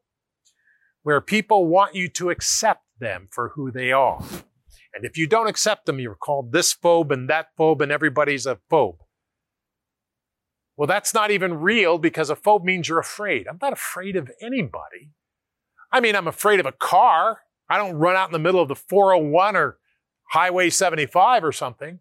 where 1.02 1.20
people 1.20 1.66
want 1.66 1.94
you 1.94 2.08
to 2.08 2.30
accept 2.30 2.84
them 2.98 3.28
for 3.30 3.50
who 3.54 3.70
they 3.70 3.92
are. 3.92 4.22
And 4.94 5.04
if 5.04 5.16
you 5.16 5.26
don't 5.26 5.48
accept 5.48 5.86
them, 5.86 6.00
you're 6.00 6.14
called 6.14 6.52
this 6.52 6.74
phobe 6.74 7.12
and 7.12 7.28
that 7.30 7.48
phobe, 7.58 7.80
and 7.80 7.92
everybody's 7.92 8.46
a 8.46 8.58
phobe. 8.70 8.98
Well, 10.76 10.86
that's 10.86 11.12
not 11.12 11.30
even 11.30 11.60
real 11.60 11.98
because 11.98 12.30
a 12.30 12.36
phobe 12.36 12.64
means 12.64 12.88
you're 12.88 12.98
afraid. 12.98 13.46
I'm 13.46 13.58
not 13.60 13.72
afraid 13.72 14.16
of 14.16 14.30
anybody. 14.40 15.10
I 15.92 16.00
mean, 16.00 16.16
I'm 16.16 16.28
afraid 16.28 16.60
of 16.60 16.66
a 16.66 16.72
car. 16.72 17.40
I 17.68 17.76
don't 17.76 17.94
run 17.96 18.16
out 18.16 18.28
in 18.28 18.32
the 18.32 18.38
middle 18.38 18.60
of 18.60 18.68
the 18.68 18.74
401 18.74 19.56
or 19.56 19.78
Highway 20.30 20.70
75 20.70 21.44
or 21.44 21.52
something. 21.52 21.98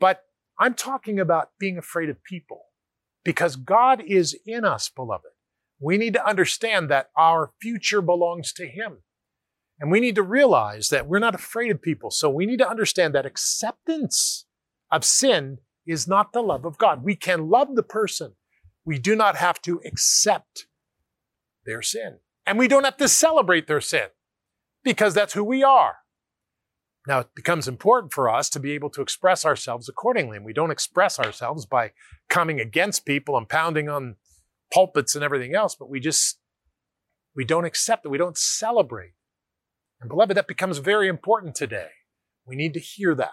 But 0.00 0.24
I'm 0.58 0.74
talking 0.74 1.20
about 1.20 1.50
being 1.58 1.76
afraid 1.76 2.08
of 2.08 2.22
people 2.24 2.62
because 3.24 3.56
God 3.56 4.02
is 4.06 4.36
in 4.46 4.64
us, 4.64 4.88
beloved. 4.88 5.24
We 5.78 5.98
need 5.98 6.14
to 6.14 6.26
understand 6.26 6.88
that 6.90 7.10
our 7.16 7.52
future 7.60 8.00
belongs 8.00 8.52
to 8.54 8.66
Him. 8.66 8.98
And 9.78 9.90
we 9.90 10.00
need 10.00 10.14
to 10.14 10.22
realize 10.22 10.88
that 10.88 11.06
we're 11.06 11.18
not 11.18 11.34
afraid 11.34 11.70
of 11.70 11.82
people. 11.82 12.10
So 12.10 12.30
we 12.30 12.46
need 12.46 12.58
to 12.60 12.68
understand 12.68 13.14
that 13.14 13.26
acceptance 13.26 14.46
of 14.90 15.04
sin 15.04 15.58
is 15.86 16.08
not 16.08 16.32
the 16.32 16.42
love 16.42 16.64
of 16.64 16.78
God. 16.78 17.04
We 17.04 17.16
can 17.16 17.48
love 17.48 17.74
the 17.74 17.82
person. 17.82 18.32
We 18.84 18.98
do 18.98 19.16
not 19.16 19.36
have 19.36 19.60
to 19.62 19.80
accept 19.84 20.66
their 21.64 21.82
sin. 21.82 22.18
And 22.46 22.58
we 22.58 22.68
don't 22.68 22.84
have 22.84 22.96
to 22.98 23.08
celebrate 23.08 23.66
their 23.66 23.80
sin 23.80 24.08
because 24.84 25.14
that's 25.14 25.34
who 25.34 25.44
we 25.44 25.62
are. 25.62 25.96
Now, 27.08 27.20
it 27.20 27.28
becomes 27.34 27.68
important 27.68 28.12
for 28.12 28.28
us 28.28 28.48
to 28.50 28.60
be 28.60 28.72
able 28.72 28.90
to 28.90 29.02
express 29.02 29.44
ourselves 29.44 29.88
accordingly. 29.88 30.36
And 30.36 30.46
we 30.46 30.52
don't 30.52 30.70
express 30.70 31.18
ourselves 31.18 31.66
by 31.66 31.92
coming 32.28 32.60
against 32.60 33.06
people 33.06 33.36
and 33.36 33.48
pounding 33.48 33.88
on 33.88 34.16
pulpits 34.72 35.14
and 35.14 35.22
everything 35.22 35.54
else, 35.54 35.76
but 35.76 35.88
we 35.88 36.00
just, 36.00 36.38
we 37.34 37.44
don't 37.44 37.64
accept 37.64 38.04
it. 38.04 38.08
We 38.08 38.18
don't 38.18 38.36
celebrate 38.36 39.12
and 40.00 40.08
beloved, 40.08 40.36
that 40.36 40.46
becomes 40.46 40.78
very 40.78 41.08
important 41.08 41.54
today. 41.54 41.88
We 42.46 42.56
need 42.56 42.74
to 42.74 42.80
hear 42.80 43.14
that. 43.14 43.30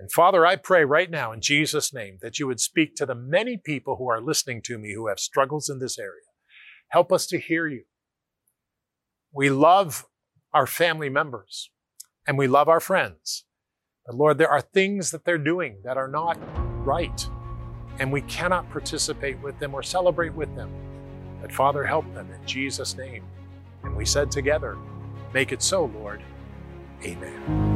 And 0.00 0.10
Father, 0.10 0.46
I 0.46 0.56
pray 0.56 0.84
right 0.86 1.10
now 1.10 1.30
in 1.30 1.42
Jesus' 1.42 1.92
name 1.92 2.16
that 2.22 2.38
you 2.38 2.46
would 2.46 2.58
speak 2.58 2.96
to 2.96 3.04
the 3.04 3.14
many 3.14 3.58
people 3.58 3.96
who 3.96 4.08
are 4.08 4.20
listening 4.20 4.62
to 4.62 4.78
me 4.78 4.94
who 4.94 5.08
have 5.08 5.20
struggles 5.20 5.68
in 5.68 5.78
this 5.78 5.98
area. 5.98 6.22
Help 6.88 7.12
us 7.12 7.26
to 7.26 7.38
hear 7.38 7.68
you. 7.68 7.82
We 9.30 9.50
love 9.50 10.06
our 10.54 10.66
family 10.66 11.10
members 11.10 11.70
and 12.26 12.38
we 12.38 12.46
love 12.46 12.66
our 12.66 12.80
friends. 12.80 13.44
But 14.06 14.16
Lord, 14.16 14.38
there 14.38 14.50
are 14.50 14.62
things 14.62 15.10
that 15.10 15.26
they're 15.26 15.36
doing 15.36 15.82
that 15.84 15.98
are 15.98 16.08
not 16.08 16.38
right, 16.84 17.28
and 17.98 18.10
we 18.10 18.22
cannot 18.22 18.70
participate 18.70 19.38
with 19.42 19.58
them 19.58 19.74
or 19.74 19.82
celebrate 19.82 20.34
with 20.34 20.54
them. 20.56 20.72
But 21.42 21.52
Father, 21.52 21.84
help 21.84 22.12
them 22.14 22.30
in 22.32 22.46
Jesus' 22.46 22.96
name. 22.96 23.24
And 23.84 23.94
we 23.94 24.06
said 24.06 24.30
together, 24.30 24.78
Make 25.34 25.52
it 25.52 25.62
so, 25.62 25.84
Lord. 25.84 26.22
Amen. 27.04 27.69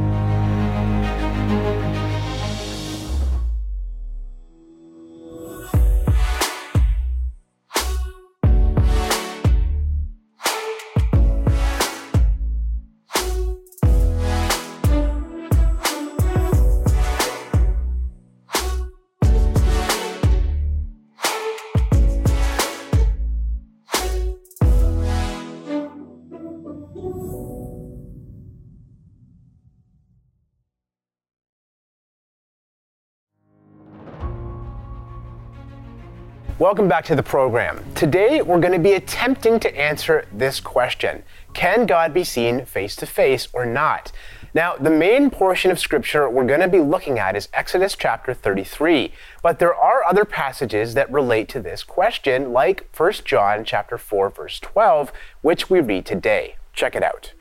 Welcome 36.64 36.88
back 36.88 37.04
to 37.04 37.14
the 37.14 37.22
program. 37.22 37.84
Today 37.94 38.40
we're 38.40 38.58
going 38.58 38.72
to 38.72 38.78
be 38.78 38.94
attempting 38.94 39.60
to 39.60 39.78
answer 39.78 40.24
this 40.32 40.60
question 40.60 41.22
Can 41.52 41.84
God 41.84 42.14
be 42.14 42.24
seen 42.24 42.64
face 42.64 42.96
to 42.96 43.04
face 43.04 43.48
or 43.52 43.66
not? 43.66 44.12
Now, 44.54 44.74
the 44.74 44.88
main 44.88 45.28
portion 45.28 45.70
of 45.70 45.78
scripture 45.78 46.26
we're 46.30 46.46
going 46.46 46.60
to 46.60 46.68
be 46.68 46.78
looking 46.78 47.18
at 47.18 47.36
is 47.36 47.50
Exodus 47.52 47.94
chapter 47.94 48.32
33, 48.32 49.12
but 49.42 49.58
there 49.58 49.74
are 49.74 50.04
other 50.04 50.24
passages 50.24 50.94
that 50.94 51.12
relate 51.12 51.50
to 51.50 51.60
this 51.60 51.84
question, 51.84 52.50
like 52.54 52.88
1 52.96 53.12
John 53.26 53.62
chapter 53.66 53.98
4 53.98 54.30
verse 54.30 54.58
12, 54.58 55.12
which 55.42 55.68
we 55.68 55.82
read 55.82 56.06
today. 56.06 56.56
Check 56.72 56.96
it 56.96 57.02
out. 57.02 57.34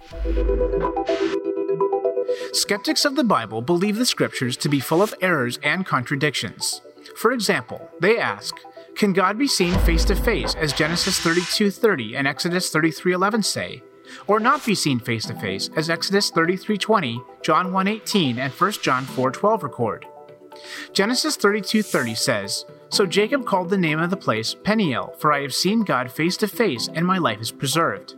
Skeptics 2.52 3.06
of 3.06 3.16
the 3.16 3.24
Bible 3.24 3.62
believe 3.62 3.96
the 3.96 4.06
scriptures 4.06 4.58
to 4.58 4.68
be 4.68 4.82
full 4.82 5.02
of 5.02 5.16
errors 5.22 5.60
and 5.64 5.86
contradictions. 5.86 6.82
For 7.16 7.32
example, 7.32 7.90
they 8.02 8.18
ask, 8.18 8.56
can 8.96 9.14
God 9.14 9.38
be 9.38 9.48
seen 9.48 9.78
face 9.80 10.06
to 10.06 10.16
face, 10.16 10.56
as 10.56 10.74
Genesis 10.74 11.20
32:30 11.20 12.16
and 12.16 12.28
Exodus 12.28 12.70
33:11 12.70 13.44
say, 13.44 13.84
or 14.28 14.40
not 14.40 14.66
be 14.66 14.76
seen 14.76 15.00
face 15.00 15.26
to 15.26 15.34
face, 15.36 15.70
as 15.76 15.90
Exodus 15.90 16.30
33:20, 16.32 17.22
John 17.42 17.72
1:18, 17.72 18.38
and 18.38 18.54
1 18.54 18.82
John 18.82 19.06
4:12 19.06 19.64
record? 19.64 20.06
Genesis 20.94 21.36
32:30 21.36 22.16
says, 22.16 22.66
"So 22.90 23.06
Jacob 23.06 23.46
called 23.46 23.70
the 23.70 23.78
name 23.78 24.00
of 24.00 24.10
the 24.10 24.18
place 24.18 24.54
Peniel, 24.54 25.16
for 25.18 25.34
I 25.34 25.42
have 25.42 25.54
seen 25.54 25.84
God 25.84 26.12
face 26.12 26.38
to 26.38 26.48
face, 26.48 26.90
and 26.94 27.06
my 27.06 27.18
life 27.18 27.42
is 27.42 27.52
preserved." 27.52 28.16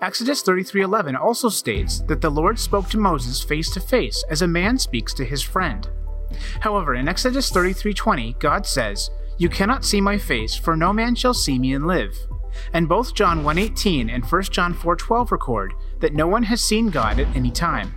Exodus 0.00 0.42
33:11 0.42 1.14
also 1.14 1.50
states 1.50 2.00
that 2.08 2.22
the 2.22 2.30
Lord 2.30 2.58
spoke 2.58 2.88
to 2.88 2.98
Moses 2.98 3.42
face 3.42 3.70
to 3.72 3.80
face 3.80 4.24
as 4.30 4.40
a 4.40 4.48
man 4.48 4.78
speaks 4.78 5.12
to 5.14 5.24
his 5.24 5.42
friend. 5.42 5.88
However, 6.60 6.94
in 6.94 7.08
Exodus 7.08 7.50
33:20, 7.50 8.36
God 8.38 8.66
says, 8.66 9.10
you 9.38 9.48
cannot 9.48 9.84
see 9.84 10.00
my 10.00 10.18
face, 10.18 10.56
for 10.56 10.76
no 10.76 10.92
man 10.92 11.14
shall 11.14 11.34
see 11.34 11.58
me 11.58 11.72
and 11.72 11.86
live. 11.86 12.18
And 12.72 12.88
both 12.88 13.14
John 13.14 13.44
1:18 13.44 14.10
and 14.10 14.24
1 14.24 14.42
John 14.50 14.74
4:12 14.74 15.30
record 15.30 15.74
that 16.00 16.12
no 16.12 16.26
one 16.26 16.42
has 16.44 16.60
seen 16.60 16.90
God 16.90 17.20
at 17.20 17.36
any 17.36 17.50
time. 17.50 17.94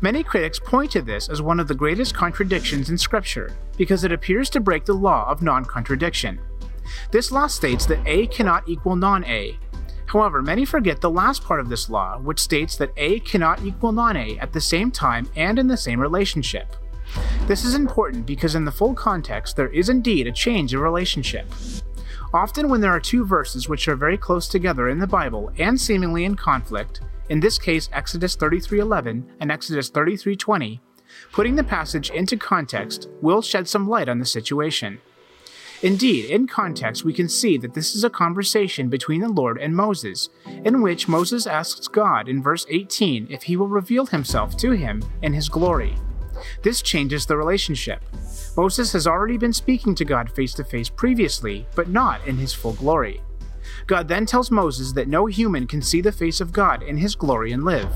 Many 0.00 0.22
critics 0.22 0.58
point 0.58 0.90
to 0.92 1.02
this 1.02 1.28
as 1.28 1.42
one 1.42 1.60
of 1.60 1.68
the 1.68 1.74
greatest 1.74 2.14
contradictions 2.14 2.88
in 2.88 2.96
Scripture 2.96 3.50
because 3.76 4.04
it 4.04 4.12
appears 4.12 4.48
to 4.50 4.60
break 4.60 4.84
the 4.84 4.94
law 4.94 5.28
of 5.28 5.42
non 5.42 5.64
contradiction. 5.64 6.40
This 7.10 7.30
law 7.30 7.46
states 7.46 7.84
that 7.86 8.06
A 8.06 8.26
cannot 8.28 8.68
equal 8.68 8.96
non 8.96 9.24
A. 9.24 9.58
However, 10.06 10.40
many 10.40 10.64
forget 10.64 11.02
the 11.02 11.10
last 11.10 11.44
part 11.44 11.60
of 11.60 11.68
this 11.68 11.90
law, 11.90 12.18
which 12.18 12.40
states 12.40 12.76
that 12.76 12.92
A 12.96 13.20
cannot 13.20 13.62
equal 13.62 13.92
non 13.92 14.16
A 14.16 14.38
at 14.38 14.52
the 14.52 14.60
same 14.60 14.90
time 14.90 15.28
and 15.36 15.58
in 15.58 15.66
the 15.66 15.76
same 15.76 16.00
relationship. 16.00 16.74
This 17.46 17.64
is 17.64 17.74
important 17.74 18.26
because 18.26 18.54
in 18.54 18.64
the 18.64 18.72
full 18.72 18.94
context, 18.94 19.56
there 19.56 19.68
is 19.68 19.88
indeed 19.88 20.26
a 20.26 20.32
change 20.32 20.74
of 20.74 20.82
relationship. 20.82 21.46
Often, 22.32 22.68
when 22.68 22.82
there 22.82 22.92
are 22.92 23.00
two 23.00 23.24
verses 23.24 23.68
which 23.68 23.88
are 23.88 23.96
very 23.96 24.18
close 24.18 24.48
together 24.48 24.88
in 24.88 24.98
the 24.98 25.06
Bible 25.06 25.50
and 25.58 25.80
seemingly 25.80 26.24
in 26.24 26.36
conflict, 26.36 27.00
in 27.30 27.40
this 27.40 27.58
case 27.58 27.88
Exodus 27.92 28.36
33:11 28.36 29.24
and 29.40 29.50
Exodus 29.50 29.90
33:20, 29.90 30.80
putting 31.32 31.56
the 31.56 31.64
passage 31.64 32.10
into 32.10 32.36
context 32.36 33.08
will 33.22 33.40
shed 33.40 33.66
some 33.66 33.88
light 33.88 34.08
on 34.08 34.18
the 34.18 34.26
situation. 34.26 35.00
Indeed, 35.80 36.24
in 36.24 36.48
context, 36.48 37.04
we 37.04 37.12
can 37.12 37.28
see 37.28 37.56
that 37.58 37.74
this 37.74 37.94
is 37.94 38.02
a 38.02 38.10
conversation 38.10 38.88
between 38.88 39.20
the 39.20 39.28
Lord 39.28 39.58
and 39.58 39.76
Moses, 39.76 40.28
in 40.64 40.82
which 40.82 41.06
Moses 41.06 41.46
asks 41.46 41.86
God 41.86 42.28
in 42.28 42.42
verse 42.42 42.66
18 42.68 43.28
if 43.30 43.44
he 43.44 43.56
will 43.56 43.68
reveal 43.68 44.06
himself 44.06 44.56
to 44.56 44.72
him 44.72 45.02
in 45.22 45.34
his 45.34 45.48
glory. 45.48 45.94
This 46.62 46.82
changes 46.82 47.26
the 47.26 47.36
relationship. 47.36 48.02
Moses 48.56 48.92
has 48.92 49.06
already 49.06 49.36
been 49.36 49.52
speaking 49.52 49.94
to 49.94 50.04
God 50.04 50.30
face 50.30 50.54
to 50.54 50.64
face 50.64 50.88
previously, 50.88 51.66
but 51.74 51.88
not 51.88 52.26
in 52.26 52.36
his 52.36 52.52
full 52.52 52.72
glory. 52.74 53.20
God 53.86 54.08
then 54.08 54.26
tells 54.26 54.50
Moses 54.50 54.92
that 54.92 55.08
no 55.08 55.26
human 55.26 55.66
can 55.66 55.82
see 55.82 56.00
the 56.00 56.12
face 56.12 56.40
of 56.40 56.52
God 56.52 56.82
in 56.82 56.96
his 56.96 57.14
glory 57.14 57.52
and 57.52 57.64
live. 57.64 57.90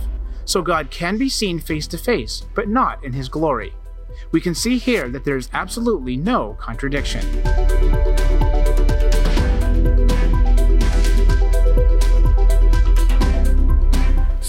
So 0.45 0.63
God 0.63 0.91
can 0.91 1.19
be 1.19 1.29
seen 1.29 1.59
face 1.59 1.87
to 1.89 1.99
face, 1.99 2.47
but 2.55 2.69
not 2.69 3.03
in 3.05 3.13
his 3.13 3.29
glory. 3.29 3.75
We 4.33 4.41
can 4.41 4.55
see 4.55 4.79
here 4.79 5.09
that 5.09 5.25
there 5.25 5.37
is 5.37 5.49
absolutely 5.53 6.17
no 6.17 6.57
contradiction. 6.61 7.23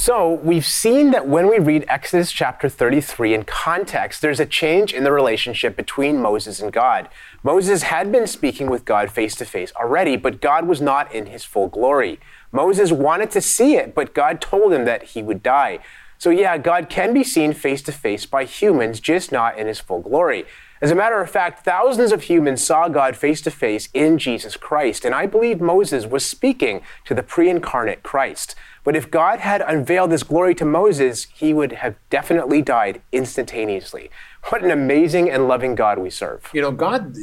So, 0.05 0.33
we've 0.33 0.65
seen 0.65 1.11
that 1.11 1.29
when 1.29 1.47
we 1.47 1.59
read 1.59 1.85
Exodus 1.87 2.29
chapter 2.29 2.67
33 2.67 3.33
in 3.33 3.43
context, 3.43 4.21
there's 4.21 4.41
a 4.41 4.45
change 4.45 4.93
in 4.93 5.05
the 5.05 5.13
relationship 5.13 5.77
between 5.77 6.21
Moses 6.21 6.59
and 6.59 6.73
God. 6.73 7.07
Moses 7.41 7.83
had 7.83 8.11
been 8.11 8.27
speaking 8.27 8.69
with 8.69 8.83
God 8.83 9.09
face 9.09 9.33
to 9.35 9.45
face 9.45 9.71
already, 9.77 10.17
but 10.17 10.41
God 10.41 10.67
was 10.67 10.81
not 10.81 11.09
in 11.15 11.27
his 11.27 11.45
full 11.45 11.69
glory. 11.69 12.19
Moses 12.51 12.91
wanted 12.91 13.31
to 13.31 13.39
see 13.39 13.77
it, 13.77 13.95
but 13.95 14.13
God 14.13 14.41
told 14.41 14.73
him 14.73 14.83
that 14.83 15.03
he 15.03 15.23
would 15.23 15.41
die. 15.41 15.79
So, 16.17 16.31
yeah, 16.31 16.57
God 16.57 16.89
can 16.89 17.13
be 17.13 17.23
seen 17.23 17.53
face 17.53 17.81
to 17.83 17.93
face 17.93 18.25
by 18.25 18.43
humans, 18.43 18.99
just 18.99 19.31
not 19.31 19.57
in 19.57 19.67
his 19.67 19.79
full 19.79 20.01
glory. 20.01 20.43
As 20.81 20.91
a 20.91 20.95
matter 20.95 21.21
of 21.21 21.29
fact, 21.29 21.63
thousands 21.63 22.11
of 22.11 22.23
humans 22.23 22.61
saw 22.61 22.89
God 22.89 23.15
face 23.15 23.39
to 23.43 23.51
face 23.51 23.87
in 23.93 24.17
Jesus 24.17 24.57
Christ, 24.57 25.05
and 25.05 25.15
I 25.15 25.27
believe 25.27 25.61
Moses 25.61 26.05
was 26.05 26.25
speaking 26.25 26.81
to 27.05 27.13
the 27.13 27.23
pre 27.23 27.49
incarnate 27.49 28.03
Christ. 28.03 28.53
But 28.83 28.95
if 28.95 29.09
God 29.09 29.39
had 29.39 29.61
unveiled 29.61 30.11
this 30.11 30.23
glory 30.23 30.55
to 30.55 30.65
Moses, 30.65 31.27
he 31.33 31.53
would 31.53 31.71
have 31.73 31.95
definitely 32.09 32.61
died 32.61 33.01
instantaneously. 33.11 34.09
What 34.49 34.63
an 34.63 34.71
amazing 34.71 35.29
and 35.29 35.47
loving 35.47 35.75
God 35.75 35.99
we 35.99 36.09
serve. 36.09 36.49
You 36.53 36.61
know, 36.61 36.71
God, 36.71 37.15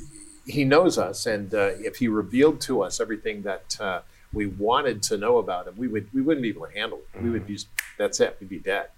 He 0.47 0.65
knows 0.65 0.97
us, 0.97 1.27
and 1.27 1.53
uh, 1.55 1.73
if 1.79 1.97
He 1.97 2.09
revealed 2.09 2.61
to 2.63 2.83
us 2.83 2.99
everything 2.99 3.43
that 3.43 3.77
uh, 3.79 4.01
we 4.33 4.47
wanted 4.47 5.03
to 5.05 5.19
know 5.19 5.37
about 5.37 5.67
Him, 5.69 5.75
we 5.77 5.87
would 5.87 6.09
we 6.15 6.23
wouldn't 6.23 6.43
be 6.43 6.49
able 6.49 6.67
to 6.67 6.73
handle 6.73 7.01
it. 7.15 7.23
We 7.23 7.31
would 7.31 7.47
be 7.47 7.59
that's 7.99 8.21
it. 8.21 8.39
We'd 8.41 8.49
be 8.49 8.59
dead 8.59 8.89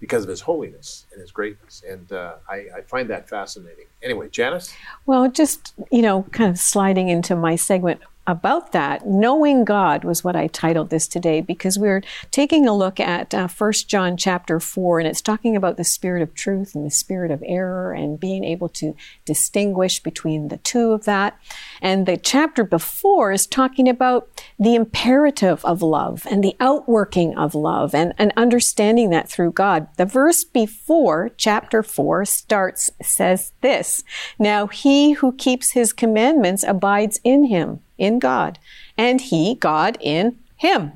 because 0.00 0.22
of 0.22 0.30
His 0.30 0.40
holiness 0.40 1.04
and 1.12 1.20
His 1.20 1.30
greatness, 1.30 1.82
and 1.86 2.10
uh, 2.12 2.36
I, 2.48 2.66
I 2.76 2.80
find 2.86 3.10
that 3.10 3.28
fascinating. 3.28 3.86
Anyway, 4.02 4.28
Janice. 4.30 4.74
Well, 5.04 5.30
just, 5.30 5.74
you 5.90 6.00
know, 6.00 6.22
kind 6.32 6.48
of 6.50 6.58
sliding 6.58 7.08
into 7.08 7.36
my 7.36 7.56
segment 7.56 8.00
about 8.26 8.72
that, 8.72 9.06
knowing 9.06 9.64
God 9.64 10.04
was 10.04 10.24
what 10.24 10.36
I 10.36 10.48
titled 10.48 10.90
this 10.90 11.06
today 11.06 11.40
because 11.40 11.78
we're 11.78 12.02
taking 12.30 12.66
a 12.66 12.76
look 12.76 12.98
at 12.98 13.32
uh, 13.32 13.48
1 13.48 13.72
John 13.86 14.16
chapter 14.16 14.58
4 14.58 15.00
and 15.00 15.08
it's 15.08 15.20
talking 15.20 15.54
about 15.54 15.76
the 15.76 15.84
spirit 15.84 16.22
of 16.22 16.34
truth 16.34 16.74
and 16.74 16.84
the 16.84 16.90
spirit 16.90 17.30
of 17.30 17.42
error 17.46 17.92
and 17.92 18.18
being 18.18 18.44
able 18.44 18.68
to 18.70 18.94
distinguish 19.24 20.02
between 20.02 20.48
the 20.48 20.56
two 20.58 20.90
of 20.90 21.04
that. 21.04 21.38
And 21.80 22.06
the 22.06 22.16
chapter 22.16 22.64
before 22.64 23.32
is 23.32 23.46
talking 23.46 23.88
about 23.88 24.28
the 24.58 24.74
imperative 24.74 25.64
of 25.64 25.82
love 25.82 26.26
and 26.28 26.42
the 26.42 26.56
outworking 26.58 27.36
of 27.36 27.54
love 27.54 27.94
and, 27.94 28.12
and 28.18 28.32
understanding 28.36 29.10
that 29.10 29.28
through 29.28 29.52
God. 29.52 29.88
The 29.96 30.06
verse 30.06 30.42
before 30.44 31.30
chapter 31.36 31.82
4 31.82 32.24
starts, 32.24 32.90
says 33.00 33.52
this, 33.60 34.02
Now 34.38 34.66
he 34.66 35.12
who 35.12 35.32
keeps 35.32 35.72
his 35.72 35.92
commandments 35.92 36.64
abides 36.64 37.20
in 37.22 37.44
him 37.44 37.80
in 37.98 38.18
God, 38.18 38.58
and 38.96 39.20
he, 39.20 39.54
God, 39.54 39.98
in 40.00 40.38
him. 40.56 40.92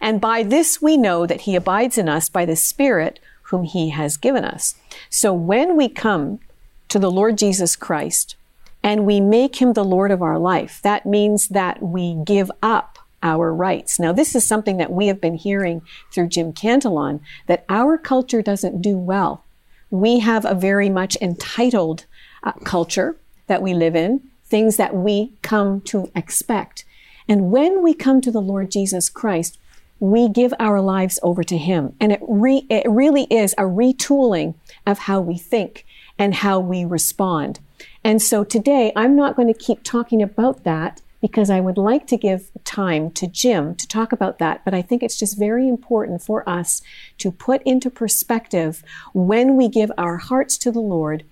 And 0.00 0.20
by 0.20 0.42
this 0.42 0.80
we 0.82 0.96
know 0.96 1.26
that 1.26 1.42
he 1.42 1.56
abides 1.56 1.98
in 1.98 2.08
us 2.08 2.28
by 2.28 2.44
the 2.44 2.56
Spirit 2.56 3.18
whom 3.44 3.64
he 3.64 3.90
has 3.90 4.16
given 4.16 4.44
us. 4.44 4.74
So 5.10 5.32
when 5.32 5.76
we 5.76 5.88
come 5.88 6.40
to 6.88 6.98
the 6.98 7.10
Lord 7.10 7.38
Jesus 7.38 7.76
Christ 7.76 8.36
and 8.82 9.06
we 9.06 9.20
make 9.20 9.60
him 9.60 9.72
the 9.72 9.84
Lord 9.84 10.10
of 10.10 10.22
our 10.22 10.38
life, 10.38 10.80
that 10.82 11.06
means 11.06 11.48
that 11.48 11.82
we 11.82 12.14
give 12.24 12.50
up 12.62 12.98
our 13.22 13.54
rights. 13.54 14.00
Now, 14.00 14.12
this 14.12 14.34
is 14.34 14.44
something 14.44 14.78
that 14.78 14.90
we 14.90 15.06
have 15.06 15.20
been 15.20 15.36
hearing 15.36 15.82
through 16.10 16.28
Jim 16.28 16.52
Cantelon 16.52 17.20
that 17.46 17.64
our 17.68 17.96
culture 17.96 18.42
doesn't 18.42 18.82
do 18.82 18.98
well. 18.98 19.44
We 19.90 20.18
have 20.20 20.44
a 20.44 20.54
very 20.54 20.88
much 20.88 21.16
entitled 21.20 22.06
uh, 22.42 22.52
culture 22.64 23.16
that 23.46 23.62
we 23.62 23.74
live 23.74 23.94
in 23.94 24.31
things 24.52 24.76
that 24.76 24.94
we 24.94 25.32
come 25.40 25.80
to 25.80 26.12
expect. 26.14 26.84
And 27.26 27.50
when 27.50 27.82
we 27.82 27.94
come 27.94 28.20
to 28.20 28.30
the 28.30 28.42
Lord 28.42 28.70
Jesus 28.70 29.08
Christ, 29.08 29.58
we 29.98 30.28
give 30.28 30.52
our 30.60 30.78
lives 30.82 31.18
over 31.22 31.42
to 31.42 31.56
Him. 31.56 31.96
And 31.98 32.12
it, 32.12 32.20
re- 32.28 32.66
it 32.68 32.86
really 32.86 33.24
is 33.30 33.54
a 33.54 33.62
retooling 33.62 34.54
of 34.86 34.98
how 34.98 35.22
we 35.22 35.38
think 35.38 35.86
and 36.18 36.34
how 36.34 36.60
we 36.60 36.84
respond. 36.84 37.60
And 38.04 38.20
so 38.20 38.44
today, 38.44 38.92
I'm 38.94 39.16
not 39.16 39.36
going 39.36 39.48
to 39.48 39.58
keep 39.58 39.82
talking 39.84 40.20
about 40.20 40.64
that 40.64 41.00
because 41.22 41.48
I 41.48 41.60
would 41.60 41.78
like 41.78 42.06
to 42.08 42.18
give 42.18 42.50
time 42.64 43.10
to 43.12 43.26
Jim 43.26 43.74
to 43.76 43.88
talk 43.88 44.12
about 44.12 44.38
that. 44.38 44.66
But 44.66 44.74
I 44.74 44.82
think 44.82 45.02
it's 45.02 45.18
just 45.18 45.38
very 45.38 45.66
important 45.66 46.20
for 46.20 46.46
us 46.46 46.82
to 47.18 47.32
put 47.32 47.62
into 47.62 47.88
perspective 47.88 48.82
when 49.14 49.56
we 49.56 49.68
give 49.68 49.90
our 49.96 50.18
hearts 50.18 50.58
to 50.58 50.70
the 50.70 50.80
Lord 50.80 51.24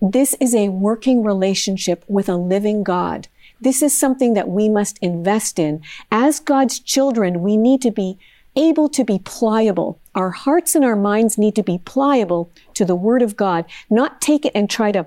this 0.00 0.34
is 0.40 0.54
a 0.54 0.68
working 0.68 1.24
relationship 1.24 2.04
with 2.06 2.28
a 2.28 2.36
living 2.36 2.84
God. 2.84 3.28
This 3.60 3.82
is 3.82 3.98
something 3.98 4.34
that 4.34 4.48
we 4.48 4.68
must 4.68 4.98
invest 4.98 5.58
in. 5.58 5.82
As 6.12 6.38
God's 6.38 6.78
children, 6.78 7.42
we 7.42 7.56
need 7.56 7.82
to 7.82 7.90
be 7.90 8.18
able 8.54 8.88
to 8.90 9.04
be 9.04 9.18
pliable. 9.18 9.98
Our 10.14 10.30
hearts 10.30 10.74
and 10.74 10.84
our 10.84 10.96
minds 10.96 11.36
need 11.36 11.56
to 11.56 11.62
be 11.62 11.78
pliable 11.78 12.50
to 12.74 12.84
the 12.84 12.94
Word 12.94 13.22
of 13.22 13.36
God, 13.36 13.64
not 13.90 14.20
take 14.20 14.44
it 14.44 14.52
and 14.54 14.70
try 14.70 14.92
to 14.92 15.06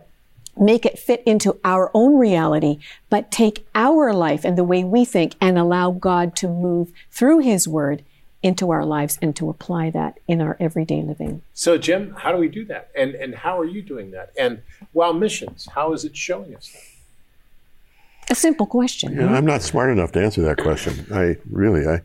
make 0.57 0.85
it 0.85 0.99
fit 0.99 1.23
into 1.25 1.57
our 1.63 1.89
own 1.93 2.17
reality, 2.17 2.79
but 3.09 3.31
take 3.31 3.65
our 3.73 4.13
life 4.13 4.43
and 4.43 4.57
the 4.57 4.63
way 4.65 4.83
we 4.83 5.05
think 5.05 5.35
and 5.39 5.57
allow 5.57 5.91
God 5.91 6.35
to 6.37 6.49
move 6.49 6.91
through 7.09 7.39
His 7.39 7.67
Word 7.67 8.03
into 8.43 8.71
our 8.71 8.85
lives 8.85 9.19
and 9.21 9.35
to 9.35 9.49
apply 9.49 9.89
that 9.91 10.19
in 10.27 10.41
our 10.41 10.57
everyday 10.59 11.01
living. 11.01 11.41
So, 11.53 11.77
Jim, 11.77 12.15
how 12.17 12.31
do 12.31 12.37
we 12.37 12.47
do 12.47 12.65
that? 12.65 12.89
And 12.95 13.13
and 13.15 13.35
how 13.35 13.59
are 13.59 13.65
you 13.65 13.81
doing 13.81 14.11
that? 14.11 14.31
And 14.37 14.61
while 14.93 15.13
missions, 15.13 15.67
how 15.73 15.93
is 15.93 16.05
it 16.05 16.15
showing 16.15 16.55
us 16.55 16.69
that? 16.69 16.81
A 18.31 18.35
simple 18.35 18.65
question. 18.65 19.15
Yeah, 19.15 19.27
I'm 19.27 19.45
not 19.45 19.61
smart 19.61 19.91
enough 19.91 20.11
to 20.13 20.23
answer 20.23 20.41
that 20.43 20.57
question. 20.57 21.05
I 21.13 21.37
really, 21.49 21.85
I 21.87 22.01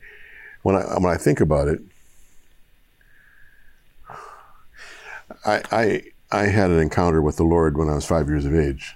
when 0.62 0.76
I 0.76 0.82
when 0.98 1.12
I 1.12 1.16
think 1.16 1.40
about 1.40 1.68
it, 1.68 1.80
I 5.44 5.62
I, 5.70 6.02
I 6.32 6.46
had 6.46 6.70
an 6.70 6.80
encounter 6.80 7.22
with 7.22 7.36
the 7.36 7.44
Lord 7.44 7.78
when 7.78 7.88
I 7.88 7.94
was 7.94 8.04
five 8.04 8.28
years 8.28 8.44
of 8.44 8.54
age. 8.54 8.94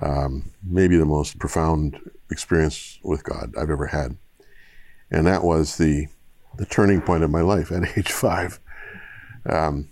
Um, 0.00 0.52
maybe 0.62 0.96
the 0.96 1.04
most 1.04 1.40
profound 1.40 1.98
experience 2.30 3.00
with 3.02 3.24
God 3.24 3.54
I've 3.58 3.70
ever 3.70 3.86
had, 3.86 4.16
and 5.10 5.26
that 5.26 5.42
was 5.42 5.78
the 5.78 6.06
the 6.58 6.66
turning 6.66 7.00
point 7.00 7.24
of 7.24 7.30
my 7.30 7.40
life 7.40 7.72
at 7.72 7.84
age 7.98 8.12
five. 8.12 8.60
Um, 9.46 9.88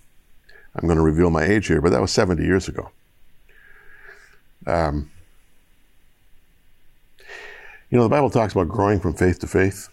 I'm 0.74 0.86
going 0.86 0.98
to 0.98 1.02
reveal 1.02 1.30
my 1.30 1.44
age 1.44 1.68
here, 1.68 1.80
but 1.80 1.90
that 1.90 2.02
was 2.02 2.12
70 2.12 2.44
years 2.44 2.68
ago. 2.68 2.90
Um, 4.66 5.10
you 7.88 7.96
know, 7.96 8.02
the 8.02 8.10
Bible 8.10 8.28
talks 8.28 8.52
about 8.52 8.68
growing 8.68 9.00
from 9.00 9.14
faith 9.14 9.38
to 9.38 9.46
faith. 9.46 9.88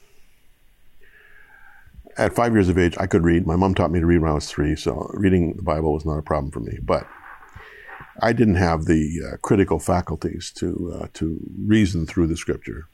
At 2.18 2.36
five 2.36 2.54
years 2.54 2.70
of 2.70 2.78
age, 2.78 2.96
I 3.00 3.08
could 3.08 3.24
read. 3.24 3.48
My 3.48 3.56
mom 3.56 3.74
taught 3.74 3.92
me 3.92 4.00
to 4.00 4.06
read 4.06 4.20
when 4.20 4.32
I 4.32 4.36
was 4.36 4.50
three, 4.50 4.76
so 4.76 5.10
reading 5.14 5.54
the 5.54 5.64
Bible 5.64 5.94
was 5.94 6.06
not 6.06 6.18
a 6.18 6.22
problem 6.22 6.52
for 6.52 6.60
me. 6.60 6.78
But 6.82 7.08
I 8.22 8.34
didn't 8.34 8.56
have 8.56 8.86
the 8.86 9.22
uh, 9.26 9.38
critical 9.38 9.80
faculties 9.80 10.52
to 10.58 11.00
uh, 11.02 11.08
to 11.14 11.40
reason 11.66 12.06
through 12.06 12.28
the 12.28 12.38
Scripture 12.38 12.88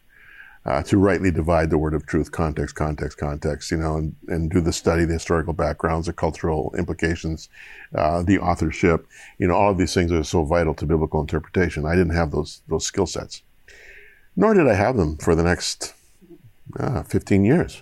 uh, 0.65 0.84
to 0.84 0.98
rightly 0.98 1.32
divide 1.32 1.69
the 1.69 1.78
word 1.78 1.93
of 1.93 2.06
truth, 2.06 2.32
context, 2.32 2.76
context, 2.76 3.17
context, 3.17 3.72
you 3.72 3.78
know, 3.78 3.98
and, 3.98 4.15
and 4.28 4.52
do 4.52 4.60
the 4.60 4.74
study, 4.74 5.06
the 5.06 5.13
historical 5.13 5.54
backgrounds, 5.54 6.08
the 6.08 6.13
cultural 6.13 6.74
implications, 6.78 7.50
uh, 7.95 8.22
the 8.22 8.38
authorship, 8.39 9.08
you 9.38 9.48
know, 9.48 9.56
all 9.56 9.72
of 9.72 9.78
these 9.78 9.93
things 9.93 10.12
are 10.12 10.24
so 10.24 10.43
vital 10.43 10.74
to 10.74 10.86
biblical 10.86 11.22
interpretation. 11.22 11.86
I 11.86 11.95
didn't 11.95 12.15
have 12.15 12.32
those 12.32 12.62
those 12.67 12.86
skill 12.86 13.06
sets, 13.06 13.41
nor 14.36 14.54
did 14.54 14.67
I 14.67 14.74
have 14.76 14.98
them 14.98 15.17
for 15.17 15.34
the 15.34 15.43
next 15.43 15.93
uh, 16.80 17.04
15 17.04 17.45
years, 17.45 17.82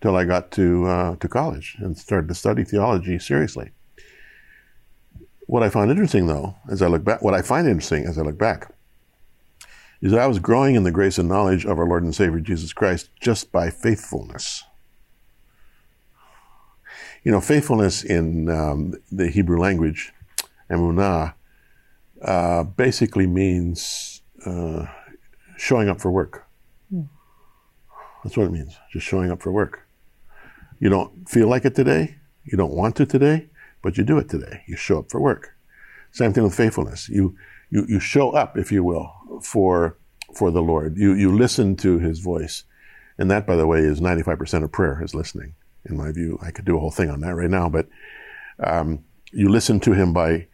till 0.00 0.16
I 0.16 0.24
got 0.24 0.52
to 0.52 0.86
uh, 0.86 1.16
to 1.16 1.28
college 1.28 1.76
and 1.80 1.98
started 1.98 2.28
to 2.28 2.34
study 2.34 2.62
theology 2.64 3.18
seriously. 3.18 3.72
What 5.46 5.64
I 5.64 5.70
found 5.70 5.90
interesting, 5.90 6.28
though, 6.28 6.54
as 6.70 6.82
I 6.82 6.86
look 6.86 7.04
back, 7.04 7.20
what 7.20 7.34
I 7.34 7.42
find 7.42 7.66
interesting 7.66 8.06
as 8.06 8.16
I 8.16 8.22
look 8.22 8.38
back 8.38 8.72
is 10.02 10.10
that 10.10 10.20
I 10.20 10.26
was 10.26 10.40
growing 10.40 10.74
in 10.74 10.82
the 10.82 10.90
grace 10.90 11.16
and 11.16 11.28
knowledge 11.28 11.64
of 11.64 11.78
our 11.78 11.86
Lord 11.86 12.02
and 12.02 12.14
Savior 12.14 12.40
Jesus 12.40 12.72
Christ 12.72 13.08
just 13.20 13.52
by 13.52 13.70
faithfulness. 13.70 14.64
You 17.22 17.30
know, 17.30 17.40
faithfulness 17.40 18.02
in 18.02 18.50
um, 18.50 18.94
the 19.12 19.28
Hebrew 19.28 19.60
language, 19.60 20.12
emunah, 20.68 21.34
uh, 22.20 22.64
basically 22.64 23.28
means 23.28 24.22
uh, 24.44 24.86
showing 25.56 25.88
up 25.88 26.00
for 26.00 26.10
work. 26.10 26.48
Mm. 26.92 27.08
That's 28.24 28.36
what 28.36 28.48
it 28.48 28.52
means, 28.52 28.76
just 28.92 29.06
showing 29.06 29.30
up 29.30 29.40
for 29.40 29.52
work. 29.52 29.86
You 30.80 30.88
don't 30.88 31.28
feel 31.28 31.46
like 31.46 31.64
it 31.64 31.76
today, 31.76 32.16
you 32.44 32.58
don't 32.58 32.74
want 32.74 32.96
to 32.96 33.06
today, 33.06 33.50
but 33.82 33.96
you 33.96 34.02
do 34.02 34.18
it 34.18 34.28
today. 34.28 34.62
You 34.66 34.74
show 34.74 34.98
up 34.98 35.10
for 35.10 35.20
work. 35.20 35.54
Same 36.10 36.32
thing 36.32 36.42
with 36.42 36.56
faithfulness. 36.56 37.08
You 37.08 37.36
you, 37.72 37.86
you 37.88 37.98
show 37.98 38.30
up, 38.32 38.58
if 38.58 38.70
you 38.70 38.84
will, 38.84 39.10
for 39.42 39.96
for 40.34 40.50
the 40.50 40.62
Lord. 40.62 40.96
You 40.98 41.14
you 41.14 41.34
listen 41.34 41.74
to 41.76 41.98
His 41.98 42.20
voice, 42.20 42.64
and 43.18 43.30
that, 43.30 43.46
by 43.46 43.56
the 43.56 43.66
way, 43.66 43.80
is 43.80 44.00
ninety 44.00 44.22
five 44.22 44.38
percent 44.38 44.62
of 44.62 44.70
prayer 44.70 45.02
is 45.02 45.14
listening. 45.14 45.54
In 45.86 45.96
my 45.96 46.12
view, 46.12 46.38
I 46.40 46.50
could 46.52 46.66
do 46.66 46.76
a 46.76 46.80
whole 46.80 46.92
thing 46.92 47.10
on 47.10 47.20
that 47.22 47.34
right 47.34 47.50
now, 47.50 47.68
but 47.68 47.88
um, 48.62 49.04
you 49.32 49.48
listen 49.48 49.80
to 49.80 49.94
Him 49.94 50.12
by 50.12 50.46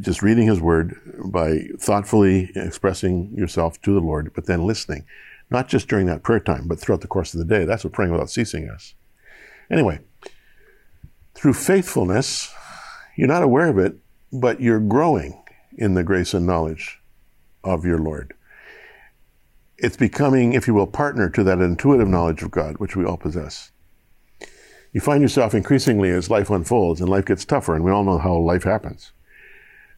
just 0.00 0.22
reading 0.22 0.48
His 0.48 0.60
Word, 0.60 0.96
by 1.32 1.68
thoughtfully 1.78 2.50
expressing 2.56 3.32
yourself 3.36 3.80
to 3.82 3.92
the 3.92 4.00
Lord, 4.00 4.32
but 4.34 4.46
then 4.46 4.66
listening, 4.66 5.04
not 5.50 5.68
just 5.68 5.86
during 5.86 6.06
that 6.06 6.22
prayer 6.22 6.40
time, 6.40 6.66
but 6.66 6.80
throughout 6.80 7.02
the 7.02 7.06
course 7.06 7.34
of 7.34 7.38
the 7.38 7.44
day. 7.44 7.64
That's 7.66 7.84
what 7.84 7.92
praying 7.92 8.10
without 8.10 8.30
ceasing 8.30 8.64
is. 8.64 8.94
Anyway, 9.70 10.00
through 11.34 11.52
faithfulness, 11.52 12.52
you're 13.16 13.28
not 13.28 13.42
aware 13.42 13.68
of 13.68 13.78
it, 13.78 13.96
but 14.32 14.60
you're 14.60 14.80
growing 14.80 15.42
in 15.76 15.94
the 15.94 16.02
grace 16.02 16.34
and 16.34 16.46
knowledge 16.46 17.00
of 17.62 17.84
your 17.84 17.98
Lord. 17.98 18.34
It's 19.78 19.96
becoming, 19.96 20.54
if 20.54 20.66
you 20.66 20.74
will, 20.74 20.86
partner 20.86 21.28
to 21.30 21.44
that 21.44 21.60
intuitive 21.60 22.08
knowledge 22.08 22.42
of 22.42 22.50
God, 22.50 22.78
which 22.78 22.96
we 22.96 23.04
all 23.04 23.18
possess. 23.18 23.70
You 24.92 25.00
find 25.00 25.20
yourself 25.20 25.54
increasingly 25.54 26.10
as 26.10 26.30
life 26.30 26.48
unfolds 26.48 27.00
and 27.00 27.10
life 27.10 27.26
gets 27.26 27.44
tougher, 27.44 27.74
and 27.74 27.84
we 27.84 27.90
all 27.90 28.04
know 28.04 28.18
how 28.18 28.36
life 28.36 28.64
happens, 28.64 29.12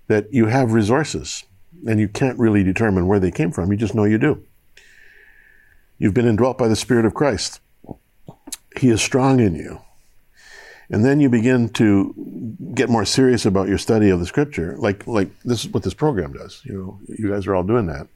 that 0.09 0.33
you 0.33 0.47
have 0.47 0.73
resources 0.73 1.45
and 1.87 2.01
you 2.01 2.09
can't 2.09 2.39
really 2.39 2.65
determine 2.65 3.07
where 3.07 3.21
they 3.21 3.31
came 3.31 3.53
from. 3.53 3.71
You 3.71 3.79
just 3.79 3.95
know 3.95 4.05
you 4.05 4.19
do. 4.19 4.45
You've 5.99 6.15
been 6.15 6.27
indwelt 6.27 6.59
by 6.59 6.69
the 6.69 6.77
Spirit 6.77 7.05
of 7.05 7.15
Christ. 7.15 7.61
He 8.77 8.91
is 8.91 9.01
strong 9.03 9.39
in 9.39 9.55
you. 9.55 9.81
And 10.91 11.05
then 11.05 11.21
you 11.21 11.29
begin 11.29 11.69
to 11.71 12.15
get 12.75 12.89
more 12.89 13.05
serious 13.05 13.45
about 13.45 13.69
your 13.69 13.79
study 13.79 14.09
of 14.09 14.21
the 14.21 14.27
scripture, 14.27 14.77
like 14.79 15.07
like 15.07 15.29
this 15.43 15.65
is 15.65 15.71
what 15.71 15.83
this 15.83 15.95
program 15.95 16.33
does. 16.33 16.63
You 16.65 16.73
know, 16.73 17.01
you 17.19 17.31
guys 17.31 17.47
are 17.47 17.55
all 17.55 17.63
doing 17.63 17.87
that, 17.87 18.09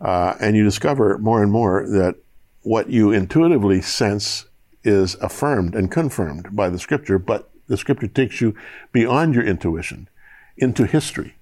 uh, 0.00 0.34
and 0.40 0.56
you 0.56 0.64
discover 0.64 1.18
more 1.18 1.42
and 1.42 1.52
more 1.52 1.86
that 1.88 2.16
what 2.62 2.88
you 2.88 3.12
intuitively 3.12 3.82
sense 3.82 4.46
is 4.82 5.16
affirmed 5.16 5.74
and 5.74 5.90
confirmed 5.90 6.54
by 6.54 6.70
the 6.70 6.78
scripture, 6.78 7.18
but 7.18 7.50
the 7.68 7.76
scripture 7.76 8.06
takes 8.06 8.40
you 8.40 8.54
beyond 8.92 9.34
your 9.34 9.44
intuition 9.44 10.08
into 10.56 10.84
history. 10.84 11.34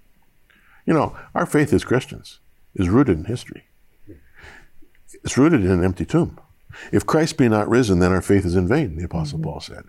You 0.86 0.94
know, 0.94 1.16
our 1.34 1.46
faith 1.46 1.72
as 1.72 1.84
Christians 1.84 2.40
is 2.74 2.88
rooted 2.88 3.18
in 3.18 3.24
history. 3.26 3.64
It's 5.22 5.38
rooted 5.38 5.64
in 5.64 5.70
an 5.70 5.84
empty 5.84 6.04
tomb. 6.04 6.38
If 6.92 7.06
Christ 7.06 7.38
be 7.38 7.48
not 7.48 7.68
risen, 7.68 8.00
then 8.00 8.12
our 8.12 8.20
faith 8.20 8.44
is 8.44 8.56
in 8.56 8.66
vain, 8.68 8.96
the 8.96 9.04
Apostle 9.04 9.38
mm-hmm. 9.38 9.50
Paul 9.50 9.60
said. 9.60 9.84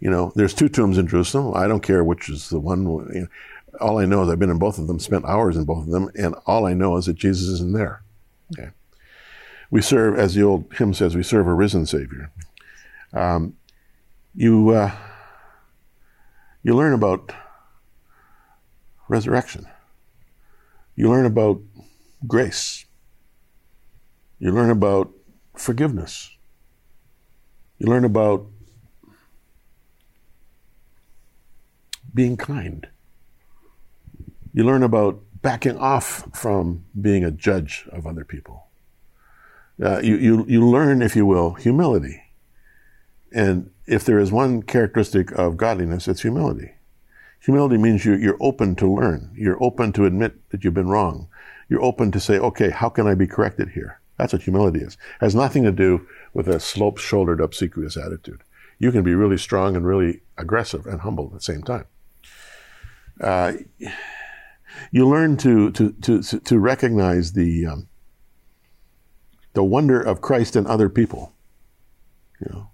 You 0.00 0.10
know, 0.10 0.32
there's 0.34 0.54
two 0.54 0.68
tombs 0.68 0.98
in 0.98 1.06
Jerusalem. 1.06 1.54
I 1.56 1.66
don't 1.66 1.82
care 1.82 2.04
which 2.04 2.28
is 2.28 2.50
the 2.50 2.60
one. 2.60 2.84
You 2.84 3.20
know, 3.22 3.26
all 3.80 3.98
I 3.98 4.04
know 4.04 4.22
is 4.22 4.28
I've 4.28 4.38
been 4.38 4.50
in 4.50 4.58
both 4.58 4.78
of 4.78 4.86
them, 4.86 4.98
spent 4.98 5.24
hours 5.24 5.56
in 5.56 5.64
both 5.64 5.84
of 5.84 5.90
them, 5.90 6.10
and 6.14 6.34
all 6.46 6.66
I 6.66 6.74
know 6.74 6.96
is 6.96 7.06
that 7.06 7.16
Jesus 7.16 7.48
isn't 7.48 7.72
there. 7.72 8.02
Okay. 8.52 8.70
We 9.70 9.80
serve, 9.80 10.18
as 10.18 10.34
the 10.34 10.42
old 10.42 10.72
hymn 10.74 10.94
says, 10.94 11.16
we 11.16 11.22
serve 11.22 11.46
a 11.46 11.54
risen 11.54 11.86
Savior. 11.86 12.30
Um, 13.12 13.56
you 14.34 14.70
uh, 14.70 14.92
you 16.62 16.74
learn 16.74 16.92
about 16.92 17.32
resurrection. 19.08 19.66
You 20.94 21.08
learn 21.08 21.26
about 21.26 21.60
grace. 22.26 22.84
You 24.38 24.52
learn 24.52 24.70
about 24.70 25.12
forgiveness. 25.54 26.30
You 27.78 27.86
learn 27.86 28.04
about 28.04 28.46
being 32.16 32.36
kind. 32.36 32.88
You 34.52 34.64
learn 34.64 34.82
about 34.82 35.20
backing 35.42 35.76
off 35.76 36.28
from 36.34 36.84
being 36.98 37.22
a 37.22 37.30
judge 37.30 37.86
of 37.92 38.06
other 38.06 38.24
people. 38.24 38.66
Uh, 39.80 40.00
you, 40.00 40.16
you, 40.16 40.44
you 40.48 40.66
learn, 40.66 41.02
if 41.02 41.14
you 41.14 41.26
will, 41.26 41.52
humility. 41.54 42.22
And 43.32 43.70
if 43.86 44.04
there 44.04 44.18
is 44.18 44.32
one 44.32 44.62
characteristic 44.62 45.30
of 45.32 45.58
godliness, 45.58 46.08
it's 46.08 46.22
humility. 46.22 46.72
Humility 47.40 47.76
means 47.76 48.04
you, 48.04 48.14
you're 48.14 48.38
open 48.40 48.74
to 48.76 48.92
learn. 48.92 49.30
You're 49.36 49.62
open 49.62 49.92
to 49.92 50.06
admit 50.06 50.48
that 50.50 50.64
you've 50.64 50.74
been 50.74 50.88
wrong. 50.88 51.28
You're 51.68 51.84
open 51.84 52.10
to 52.12 52.20
say, 52.20 52.38
okay, 52.38 52.70
how 52.70 52.88
can 52.88 53.06
I 53.06 53.14
be 53.14 53.26
corrected 53.26 53.70
here? 53.70 54.00
That's 54.16 54.32
what 54.32 54.42
humility 54.42 54.80
is. 54.80 54.94
It 54.94 55.24
has 55.26 55.34
nothing 55.34 55.64
to 55.64 55.72
do 55.72 56.06
with 56.32 56.48
a 56.48 56.58
slope-shouldered, 56.58 57.40
obsequious 57.40 57.98
attitude. 57.98 58.42
You 58.78 58.90
can 58.90 59.02
be 59.02 59.14
really 59.14 59.38
strong 59.38 59.76
and 59.76 59.86
really 59.86 60.22
aggressive 60.38 60.86
and 60.86 61.02
humble 61.02 61.26
at 61.26 61.32
the 61.32 61.40
same 61.40 61.62
time. 61.62 61.84
Uh, 63.20 63.54
you 64.90 65.08
learn 65.08 65.36
to, 65.38 65.70
to, 65.72 65.92
to, 65.92 66.22
to 66.22 66.58
recognize 66.58 67.32
the, 67.32 67.66
um, 67.66 67.88
the 69.54 69.64
wonder 69.64 70.00
of 70.00 70.20
Christ 70.20 70.56
in 70.56 70.66
other 70.66 70.88
people. 70.88 71.32
You 72.40 72.52
know? 72.52 72.70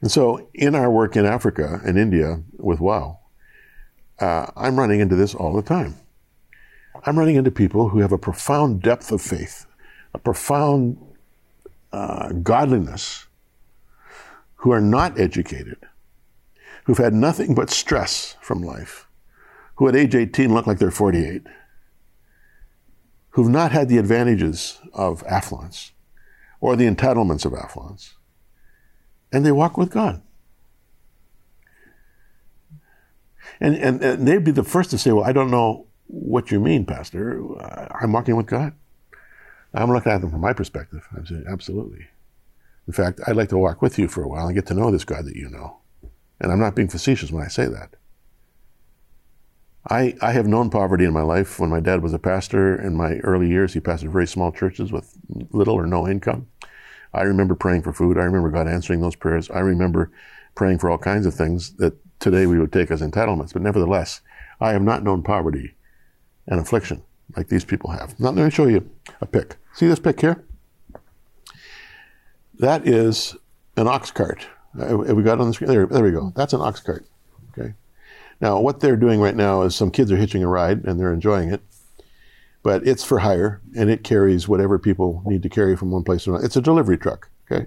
And 0.00 0.10
so 0.10 0.48
in 0.54 0.74
our 0.74 0.90
work 0.90 1.16
in 1.16 1.26
Africa 1.26 1.80
and 1.84 1.98
India 1.98 2.42
with 2.58 2.80
WOW, 2.80 3.18
uh, 4.18 4.46
I'm 4.56 4.78
running 4.78 5.00
into 5.00 5.16
this 5.16 5.34
all 5.34 5.54
the 5.54 5.62
time. 5.62 5.94
I'm 7.04 7.18
running 7.18 7.36
into 7.36 7.50
people 7.50 7.90
who 7.90 8.00
have 8.00 8.12
a 8.12 8.18
profound 8.18 8.82
depth 8.82 9.12
of 9.12 9.20
faith, 9.20 9.66
a 10.14 10.18
profound 10.18 10.98
uh, 11.92 12.32
godliness, 12.32 13.26
who 14.56 14.72
are 14.72 14.80
not 14.80 15.18
educated, 15.20 15.78
who've 16.84 16.98
had 16.98 17.14
nothing 17.14 17.54
but 17.54 17.70
stress 17.70 18.36
from 18.40 18.62
life, 18.62 19.05
who 19.76 19.88
at 19.88 19.96
age 19.96 20.14
18 20.14 20.52
look 20.52 20.66
like 20.66 20.78
they're 20.78 20.90
48, 20.90 21.42
who've 23.30 23.48
not 23.48 23.72
had 23.72 23.88
the 23.88 23.98
advantages 23.98 24.80
of 24.92 25.22
affluence 25.24 25.92
or 26.60 26.76
the 26.76 26.86
entitlements 26.86 27.44
of 27.44 27.54
affluence, 27.54 28.14
and 29.32 29.44
they 29.44 29.52
walk 29.52 29.76
with 29.76 29.90
God. 29.90 30.22
And, 33.60 33.74
and, 33.76 34.02
and, 34.02 34.26
they'd 34.26 34.44
be 34.44 34.50
the 34.50 34.64
first 34.64 34.90
to 34.90 34.98
say, 34.98 35.12
Well, 35.12 35.24
I 35.24 35.32
don't 35.32 35.50
know 35.50 35.86
what 36.08 36.50
you 36.50 36.60
mean, 36.60 36.84
Pastor. 36.84 37.40
I'm 38.00 38.12
walking 38.12 38.36
with 38.36 38.46
God. 38.46 38.74
I'm 39.72 39.92
looking 39.92 40.12
at 40.12 40.20
them 40.20 40.30
from 40.30 40.40
my 40.40 40.52
perspective. 40.52 41.06
I'm 41.16 41.26
saying, 41.26 41.44
Absolutely. 41.48 42.06
In 42.86 42.92
fact, 42.92 43.20
I'd 43.26 43.36
like 43.36 43.48
to 43.50 43.58
walk 43.58 43.82
with 43.82 43.98
you 43.98 44.08
for 44.08 44.22
a 44.22 44.28
while 44.28 44.46
and 44.46 44.54
get 44.54 44.66
to 44.66 44.74
know 44.74 44.90
this 44.90 45.04
God 45.04 45.24
that 45.26 45.36
you 45.36 45.48
know. 45.48 45.78
And 46.38 46.52
I'm 46.52 46.60
not 46.60 46.74
being 46.74 46.88
facetious 46.88 47.30
when 47.30 47.42
I 47.42 47.48
say 47.48 47.66
that. 47.66 47.96
I, 49.88 50.14
I 50.20 50.32
have 50.32 50.46
known 50.46 50.70
poverty 50.70 51.04
in 51.04 51.12
my 51.12 51.22
life. 51.22 51.60
When 51.60 51.70
my 51.70 51.80
dad 51.80 52.02
was 52.02 52.12
a 52.12 52.18
pastor 52.18 52.80
in 52.80 52.96
my 52.96 53.18
early 53.18 53.48
years, 53.48 53.72
he 53.72 53.80
pastored 53.80 54.10
very 54.10 54.26
small 54.26 54.50
churches 54.50 54.90
with 54.90 55.16
little 55.50 55.74
or 55.74 55.86
no 55.86 56.08
income. 56.08 56.48
I 57.14 57.22
remember 57.22 57.54
praying 57.54 57.82
for 57.82 57.92
food. 57.92 58.18
I 58.18 58.22
remember 58.22 58.50
God 58.50 58.66
answering 58.68 59.00
those 59.00 59.16
prayers. 59.16 59.50
I 59.50 59.60
remember 59.60 60.10
praying 60.54 60.78
for 60.78 60.90
all 60.90 60.98
kinds 60.98 61.24
of 61.24 61.34
things 61.34 61.72
that 61.74 61.94
today 62.18 62.46
we 62.46 62.58
would 62.58 62.72
take 62.72 62.90
as 62.90 63.00
entitlements. 63.00 63.52
But 63.52 63.62
nevertheless, 63.62 64.20
I 64.60 64.72
have 64.72 64.82
not 64.82 65.04
known 65.04 65.22
poverty 65.22 65.74
and 66.46 66.60
affliction 66.60 67.02
like 67.36 67.48
these 67.48 67.64
people 67.64 67.90
have. 67.90 68.18
Now, 68.18 68.30
let 68.30 68.44
me 68.44 68.50
show 68.50 68.66
you 68.66 68.88
a 69.20 69.26
pic. 69.26 69.56
See 69.72 69.86
this 69.86 69.98
pic 69.98 70.20
here? 70.20 70.44
That 72.58 72.86
is 72.86 73.36
an 73.76 73.86
ox 73.86 74.10
cart. 74.10 74.46
Uh, 74.78 75.02
have 75.02 75.16
we 75.16 75.22
got 75.22 75.40
on 75.40 75.48
the 75.48 75.54
screen? 75.54 75.70
There, 75.70 75.86
there 75.86 76.02
we 76.02 76.10
go. 76.10 76.32
That's 76.34 76.52
an 76.52 76.60
ox 76.60 76.80
cart. 76.80 77.06
Okay. 77.50 77.74
Now, 78.40 78.60
what 78.60 78.80
they're 78.80 78.96
doing 78.96 79.20
right 79.20 79.36
now 79.36 79.62
is 79.62 79.74
some 79.74 79.90
kids 79.90 80.12
are 80.12 80.16
hitching 80.16 80.42
a 80.42 80.48
ride 80.48 80.84
and 80.84 81.00
they're 81.00 81.12
enjoying 81.12 81.52
it, 81.52 81.62
but 82.62 82.86
it's 82.86 83.04
for 83.04 83.20
hire 83.20 83.62
and 83.76 83.90
it 83.90 84.04
carries 84.04 84.48
whatever 84.48 84.78
people 84.78 85.22
need 85.24 85.42
to 85.42 85.48
carry 85.48 85.76
from 85.76 85.90
one 85.90 86.04
place 86.04 86.24
to 86.24 86.30
another. 86.30 86.44
It's 86.44 86.56
a 86.56 86.60
delivery 86.60 86.98
truck. 86.98 87.30
Okay. 87.50 87.66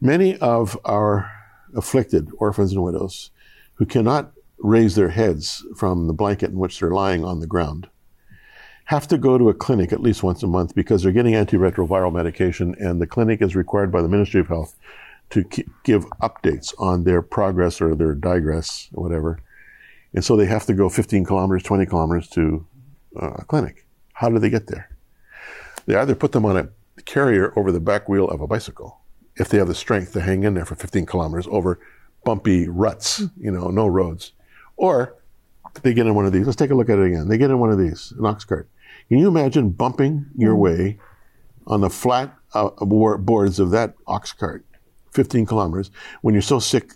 Many 0.00 0.36
of 0.38 0.78
our 0.84 1.30
afflicted 1.74 2.30
orphans 2.38 2.72
and 2.72 2.82
widows 2.82 3.30
who 3.74 3.86
cannot 3.86 4.32
raise 4.58 4.94
their 4.94 5.08
heads 5.08 5.64
from 5.76 6.06
the 6.06 6.12
blanket 6.12 6.50
in 6.50 6.58
which 6.58 6.78
they're 6.78 6.90
lying 6.90 7.24
on 7.24 7.40
the 7.40 7.46
ground 7.46 7.88
have 8.86 9.08
to 9.08 9.18
go 9.18 9.38
to 9.38 9.48
a 9.48 9.54
clinic 9.54 9.92
at 9.92 10.02
least 10.02 10.22
once 10.22 10.42
a 10.42 10.46
month 10.46 10.74
because 10.74 11.02
they're 11.02 11.12
getting 11.12 11.34
antiretroviral 11.34 12.12
medication 12.12 12.74
and 12.78 13.00
the 13.00 13.06
clinic 13.06 13.40
is 13.40 13.56
required 13.56 13.90
by 13.90 14.02
the 14.02 14.08
Ministry 14.08 14.40
of 14.40 14.48
Health 14.48 14.76
to 15.30 15.44
give 15.84 16.04
updates 16.20 16.74
on 16.78 17.04
their 17.04 17.22
progress 17.22 17.80
or 17.80 17.94
their 17.94 18.14
digress 18.14 18.90
or 18.92 19.02
whatever. 19.02 19.38
And 20.14 20.24
so 20.24 20.36
they 20.36 20.46
have 20.46 20.66
to 20.66 20.74
go 20.74 20.88
15 20.88 21.24
kilometers, 21.24 21.62
20 21.62 21.86
kilometers 21.86 22.28
to 22.30 22.66
uh, 23.20 23.32
a 23.36 23.44
clinic. 23.44 23.86
How 24.12 24.28
do 24.28 24.38
they 24.38 24.50
get 24.50 24.66
there? 24.66 24.90
They 25.86 25.94
either 25.94 26.14
put 26.14 26.32
them 26.32 26.44
on 26.44 26.56
a 26.56 26.68
carrier 27.04 27.52
over 27.58 27.72
the 27.72 27.80
back 27.80 28.08
wheel 28.08 28.28
of 28.28 28.40
a 28.40 28.46
bicycle, 28.46 29.00
if 29.36 29.48
they 29.48 29.58
have 29.58 29.68
the 29.68 29.74
strength 29.74 30.12
to 30.12 30.20
hang 30.20 30.44
in 30.44 30.54
there 30.54 30.64
for 30.64 30.74
15 30.74 31.06
kilometers 31.06 31.46
over 31.50 31.80
bumpy 32.24 32.68
ruts, 32.68 33.22
you 33.38 33.50
know, 33.50 33.68
no 33.68 33.86
roads. 33.86 34.32
Or 34.76 35.16
they 35.82 35.94
get 35.94 36.06
in 36.06 36.14
one 36.14 36.26
of 36.26 36.32
these. 36.32 36.46
Let's 36.46 36.56
take 36.56 36.70
a 36.70 36.74
look 36.74 36.90
at 36.90 36.98
it 36.98 37.06
again. 37.06 37.28
They 37.28 37.38
get 37.38 37.50
in 37.50 37.58
one 37.58 37.70
of 37.70 37.78
these, 37.78 38.12
an 38.18 38.26
ox 38.26 38.44
cart. 38.44 38.68
Can 39.08 39.18
you 39.18 39.28
imagine 39.28 39.70
bumping 39.70 40.26
your 40.36 40.54
way 40.54 40.98
on 41.66 41.80
the 41.80 41.90
flat 41.90 42.34
uh, 42.54 42.70
boards 42.84 43.58
of 43.58 43.70
that 43.70 43.94
ox 44.06 44.32
cart, 44.32 44.64
15 45.12 45.46
kilometers, 45.46 45.90
when 46.20 46.34
you're 46.34 46.42
so 46.42 46.58
sick 46.58 46.92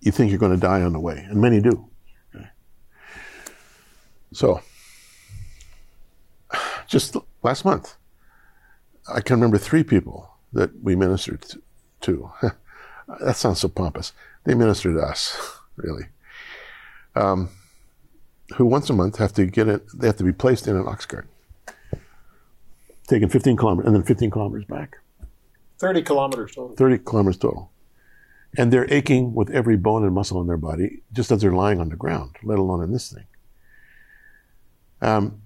you 0.00 0.12
think 0.12 0.30
you're 0.30 0.38
going 0.38 0.54
to 0.54 0.58
die 0.58 0.82
on 0.82 0.92
the 0.92 1.00
way? 1.00 1.26
And 1.28 1.40
many 1.40 1.60
do. 1.60 1.89
So, 4.32 4.60
just 6.86 7.16
last 7.42 7.64
month, 7.64 7.96
I 9.12 9.20
can 9.20 9.36
remember 9.36 9.58
three 9.58 9.82
people 9.82 10.30
that 10.52 10.70
we 10.82 10.94
ministered 10.94 11.46
to. 12.02 12.30
that 13.20 13.36
sounds 13.36 13.60
so 13.60 13.68
pompous. 13.68 14.12
They 14.44 14.54
ministered 14.54 14.96
to 14.96 15.02
us, 15.02 15.36
really. 15.76 16.06
Um, 17.14 17.50
who 18.56 18.66
once 18.66 18.90
a 18.90 18.92
month 18.92 19.16
have 19.16 19.32
to 19.34 19.46
get 19.46 19.68
it, 19.68 19.86
they 19.94 20.06
have 20.06 20.16
to 20.16 20.24
be 20.24 20.32
placed 20.32 20.66
in 20.66 20.76
an 20.76 20.86
ox 20.86 21.06
cart, 21.06 21.28
taken 23.06 23.28
15 23.28 23.56
kilometers 23.56 23.86
and 23.86 23.96
then 23.96 24.02
15 24.02 24.30
kilometers 24.30 24.64
back. 24.64 24.98
30 25.78 26.02
kilometers 26.02 26.54
total. 26.54 26.76
30 26.76 26.98
kilometers 26.98 27.38
total. 27.38 27.70
And 28.58 28.72
they're 28.72 28.92
aching 28.92 29.34
with 29.34 29.50
every 29.50 29.76
bone 29.76 30.04
and 30.04 30.12
muscle 30.12 30.40
in 30.40 30.48
their 30.48 30.56
body, 30.56 31.02
just 31.12 31.30
as 31.30 31.40
they're 31.40 31.52
lying 31.52 31.80
on 31.80 31.88
the 31.88 31.96
ground, 31.96 32.36
let 32.42 32.58
alone 32.58 32.82
in 32.82 32.92
this 32.92 33.12
thing. 33.12 33.24
Um, 35.02 35.42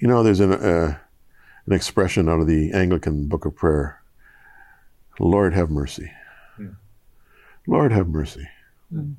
you 0.00 0.08
know, 0.08 0.22
there's 0.22 0.40
an, 0.40 0.52
uh, 0.52 0.98
an 1.66 1.72
expression 1.72 2.28
out 2.28 2.40
of 2.40 2.46
the 2.46 2.72
Anglican 2.72 3.26
Book 3.28 3.44
of 3.44 3.56
Prayer 3.56 4.00
Lord, 5.20 5.54
have 5.54 5.70
mercy. 5.70 6.10
Hmm. 6.56 6.70
Lord, 7.66 7.92
have 7.92 8.08
mercy. 8.08 8.48
Hmm. 8.90 9.12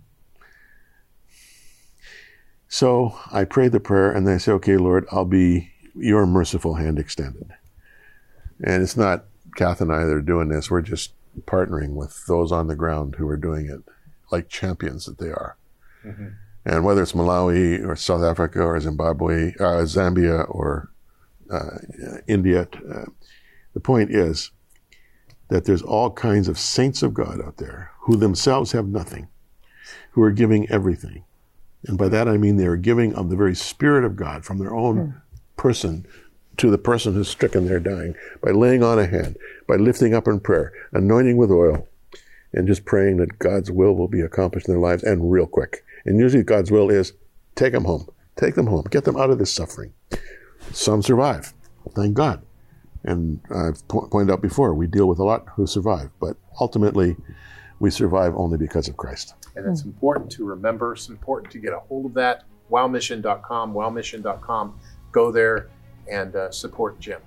So 2.67 3.17
I 3.31 3.45
pray 3.45 3.69
the 3.69 3.79
prayer 3.79 4.11
and 4.11 4.27
then 4.27 4.35
I 4.35 4.37
say, 4.37 4.51
okay, 4.53 4.77
Lord, 4.77 5.05
I'll 5.11 5.25
be 5.25 5.71
your 5.95 6.25
merciful 6.25 6.75
hand 6.75 6.99
extended. 6.99 7.51
And 8.63 8.83
it's 8.83 8.97
not 8.97 9.25
Kath 9.55 9.79
and 9.79 9.91
I 9.91 10.03
that 10.03 10.13
are 10.13 10.21
doing 10.21 10.49
this. 10.49 10.69
We're 10.69 10.81
just 10.81 11.13
partnering 11.41 11.93
with 11.93 12.25
those 12.27 12.51
on 12.51 12.67
the 12.67 12.75
ground 12.75 13.15
who 13.15 13.27
are 13.29 13.37
doing 13.37 13.67
it 13.67 13.81
like 14.31 14.49
champions 14.49 15.05
that 15.05 15.17
they 15.17 15.29
are. 15.29 15.55
Mm-hmm. 16.03 16.27
And 16.65 16.83
whether 16.83 17.03
it's 17.03 17.13
Malawi 17.13 17.85
or 17.85 17.95
South 17.95 18.23
Africa 18.23 18.61
or 18.61 18.79
Zimbabwe, 18.79 19.53
uh, 19.59 19.85
Zambia 19.85 20.49
or 20.49 20.91
uh, 21.51 21.77
India, 22.27 22.67
uh, 22.91 23.05
the 23.73 23.79
point 23.79 24.09
is 24.09 24.51
that 25.49 25.65
there's 25.65 25.83
all 25.83 26.11
kinds 26.11 26.47
of 26.47 26.57
saints 26.57 27.03
of 27.03 27.13
God 27.13 27.39
out 27.39 27.57
there 27.57 27.91
who 28.01 28.17
themselves 28.17 28.71
have 28.71 28.87
nothing, 28.87 29.27
who 30.11 30.23
are 30.23 30.31
giving 30.31 30.69
everything. 30.71 31.23
And 31.85 31.97
by 31.97 32.09
that 32.09 32.27
I 32.27 32.37
mean 32.37 32.57
they 32.57 32.65
are 32.65 32.77
giving 32.77 33.13
of 33.13 33.29
the 33.29 33.35
very 33.35 33.55
Spirit 33.55 34.03
of 34.03 34.15
God 34.15 34.43
from 34.43 34.57
their 34.57 34.73
own 34.73 34.97
mm. 34.97 35.21
person 35.55 36.07
to 36.57 36.71
the 36.71 36.77
person 36.77 37.13
who's 37.13 37.27
stricken 37.27 37.67
there 37.67 37.79
dying 37.79 38.15
by 38.41 38.51
laying 38.51 38.81
on 38.81 38.97
a 38.97 39.05
hand, 39.05 39.37
by 39.67 39.75
lifting 39.75 40.15
up 40.15 40.27
in 40.27 40.39
prayer, 40.39 40.73
anointing 40.93 41.37
with 41.37 41.51
oil, 41.51 41.87
and 42.53 42.67
just 42.67 42.85
praying 42.85 43.17
that 43.17 43.37
God's 43.37 43.69
will 43.69 43.93
will 43.93 44.07
be 44.07 44.21
accomplished 44.21 44.67
in 44.67 44.73
their 44.73 44.81
lives 44.81 45.03
and 45.03 45.31
real 45.31 45.45
quick. 45.45 45.83
And 46.05 46.19
usually 46.19 46.43
God's 46.43 46.71
will 46.71 46.89
is 46.89 47.13
take 47.55 47.73
them 47.73 47.85
home, 47.85 48.07
take 48.35 48.55
them 48.55 48.67
home, 48.67 48.85
get 48.89 49.03
them 49.05 49.17
out 49.17 49.29
of 49.29 49.39
this 49.39 49.51
suffering. 49.51 49.93
Some 50.71 51.01
survive, 51.01 51.53
thank 51.95 52.13
God. 52.13 52.45
And 53.03 53.39
I've 53.53 53.87
po- 53.87 54.07
pointed 54.07 54.33
out 54.33 54.41
before, 54.41 54.73
we 54.73 54.87
deal 54.87 55.07
with 55.07 55.19
a 55.19 55.23
lot 55.23 55.45
who 55.55 55.67
survive, 55.67 56.09
but 56.19 56.37
ultimately 56.59 57.15
we 57.79 57.91
survive 57.91 58.33
only 58.35 58.57
because 58.57 58.87
of 58.87 58.97
Christ. 58.97 59.35
And 59.55 59.65
it's 59.69 59.83
important 59.83 60.31
to 60.31 60.45
remember, 60.45 60.93
it's 60.93 61.09
important 61.09 61.51
to 61.53 61.59
get 61.59 61.71
a 61.73 61.79
hold 61.79 62.05
of 62.07 62.13
that. 62.15 62.43
Wowmission.com, 62.71 63.73
wowmission.com. 63.73 64.79
Go 65.11 65.31
there 65.31 65.69
and 66.11 66.35
uh, 66.35 66.51
support 66.51 66.99
Jim. 66.99 67.21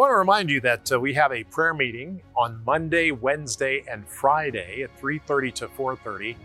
Want 0.00 0.12
to 0.12 0.16
remind 0.16 0.48
you 0.48 0.62
that 0.62 0.90
uh, 0.90 0.98
we 0.98 1.12
have 1.12 1.30
a 1.30 1.44
prayer 1.44 1.74
meeting 1.74 2.22
on 2.34 2.62
Monday, 2.64 3.10
Wednesday, 3.10 3.84
and 3.86 4.08
Friday 4.08 4.82
at 4.82 4.98
3:30 4.98 5.52
to 5.56 5.68
4:30, 5.68 6.36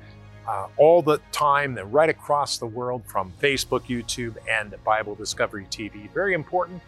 uh, 0.45 0.67
all 0.75 1.01
the 1.01 1.21
time, 1.31 1.77
and 1.77 1.93
right 1.93 2.09
across 2.09 2.57
the 2.57 2.65
world 2.65 3.01
from 3.05 3.31
Facebook, 3.41 3.83
YouTube, 3.83 4.35
and 4.49 4.75
Bible 4.83 5.15
Discovery 5.15 5.67
TV. 5.71 6.11
Very 6.13 6.33
important 6.33 6.81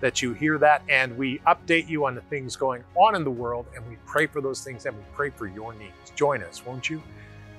that 0.00 0.22
you 0.22 0.34
hear 0.34 0.56
that, 0.56 0.82
and 0.88 1.18
we 1.18 1.40
update 1.48 1.88
you 1.88 2.06
on 2.06 2.14
the 2.14 2.20
things 2.20 2.54
going 2.54 2.84
on 2.94 3.16
in 3.16 3.24
the 3.24 3.30
world, 3.32 3.66
and 3.74 3.84
we 3.88 3.96
pray 4.06 4.28
for 4.28 4.40
those 4.40 4.62
things, 4.62 4.86
and 4.86 4.96
we 4.96 5.02
pray 5.16 5.30
for 5.30 5.48
your 5.48 5.74
needs. 5.74 6.12
Join 6.14 6.44
us, 6.44 6.64
won't 6.64 6.88
you? 6.88 7.02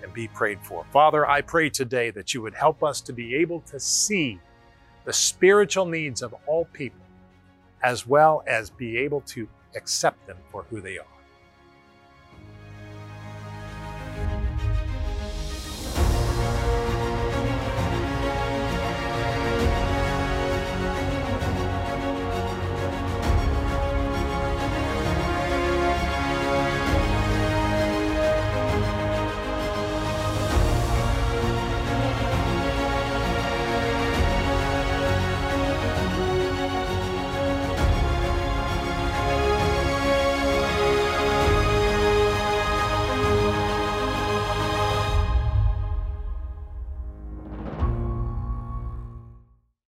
And 0.01 0.13
be 0.13 0.29
prayed 0.29 0.59
for. 0.63 0.85
Father, 0.93 1.27
I 1.27 1.41
pray 1.41 1.69
today 1.69 2.09
that 2.11 2.33
you 2.33 2.41
would 2.41 2.53
help 2.53 2.85
us 2.85 3.01
to 3.01 3.11
be 3.11 3.35
able 3.35 3.59
to 3.71 3.81
see 3.81 4.39
the 5.03 5.11
spiritual 5.11 5.87
needs 5.87 6.21
of 6.21 6.33
all 6.47 6.63
people 6.71 7.04
as 7.83 8.07
well 8.07 8.43
as 8.47 8.69
be 8.69 8.97
able 8.97 9.21
to 9.21 9.47
accept 9.75 10.25
them 10.27 10.37
for 10.51 10.63
who 10.69 10.81
they 10.81 10.97
are. 10.97 11.14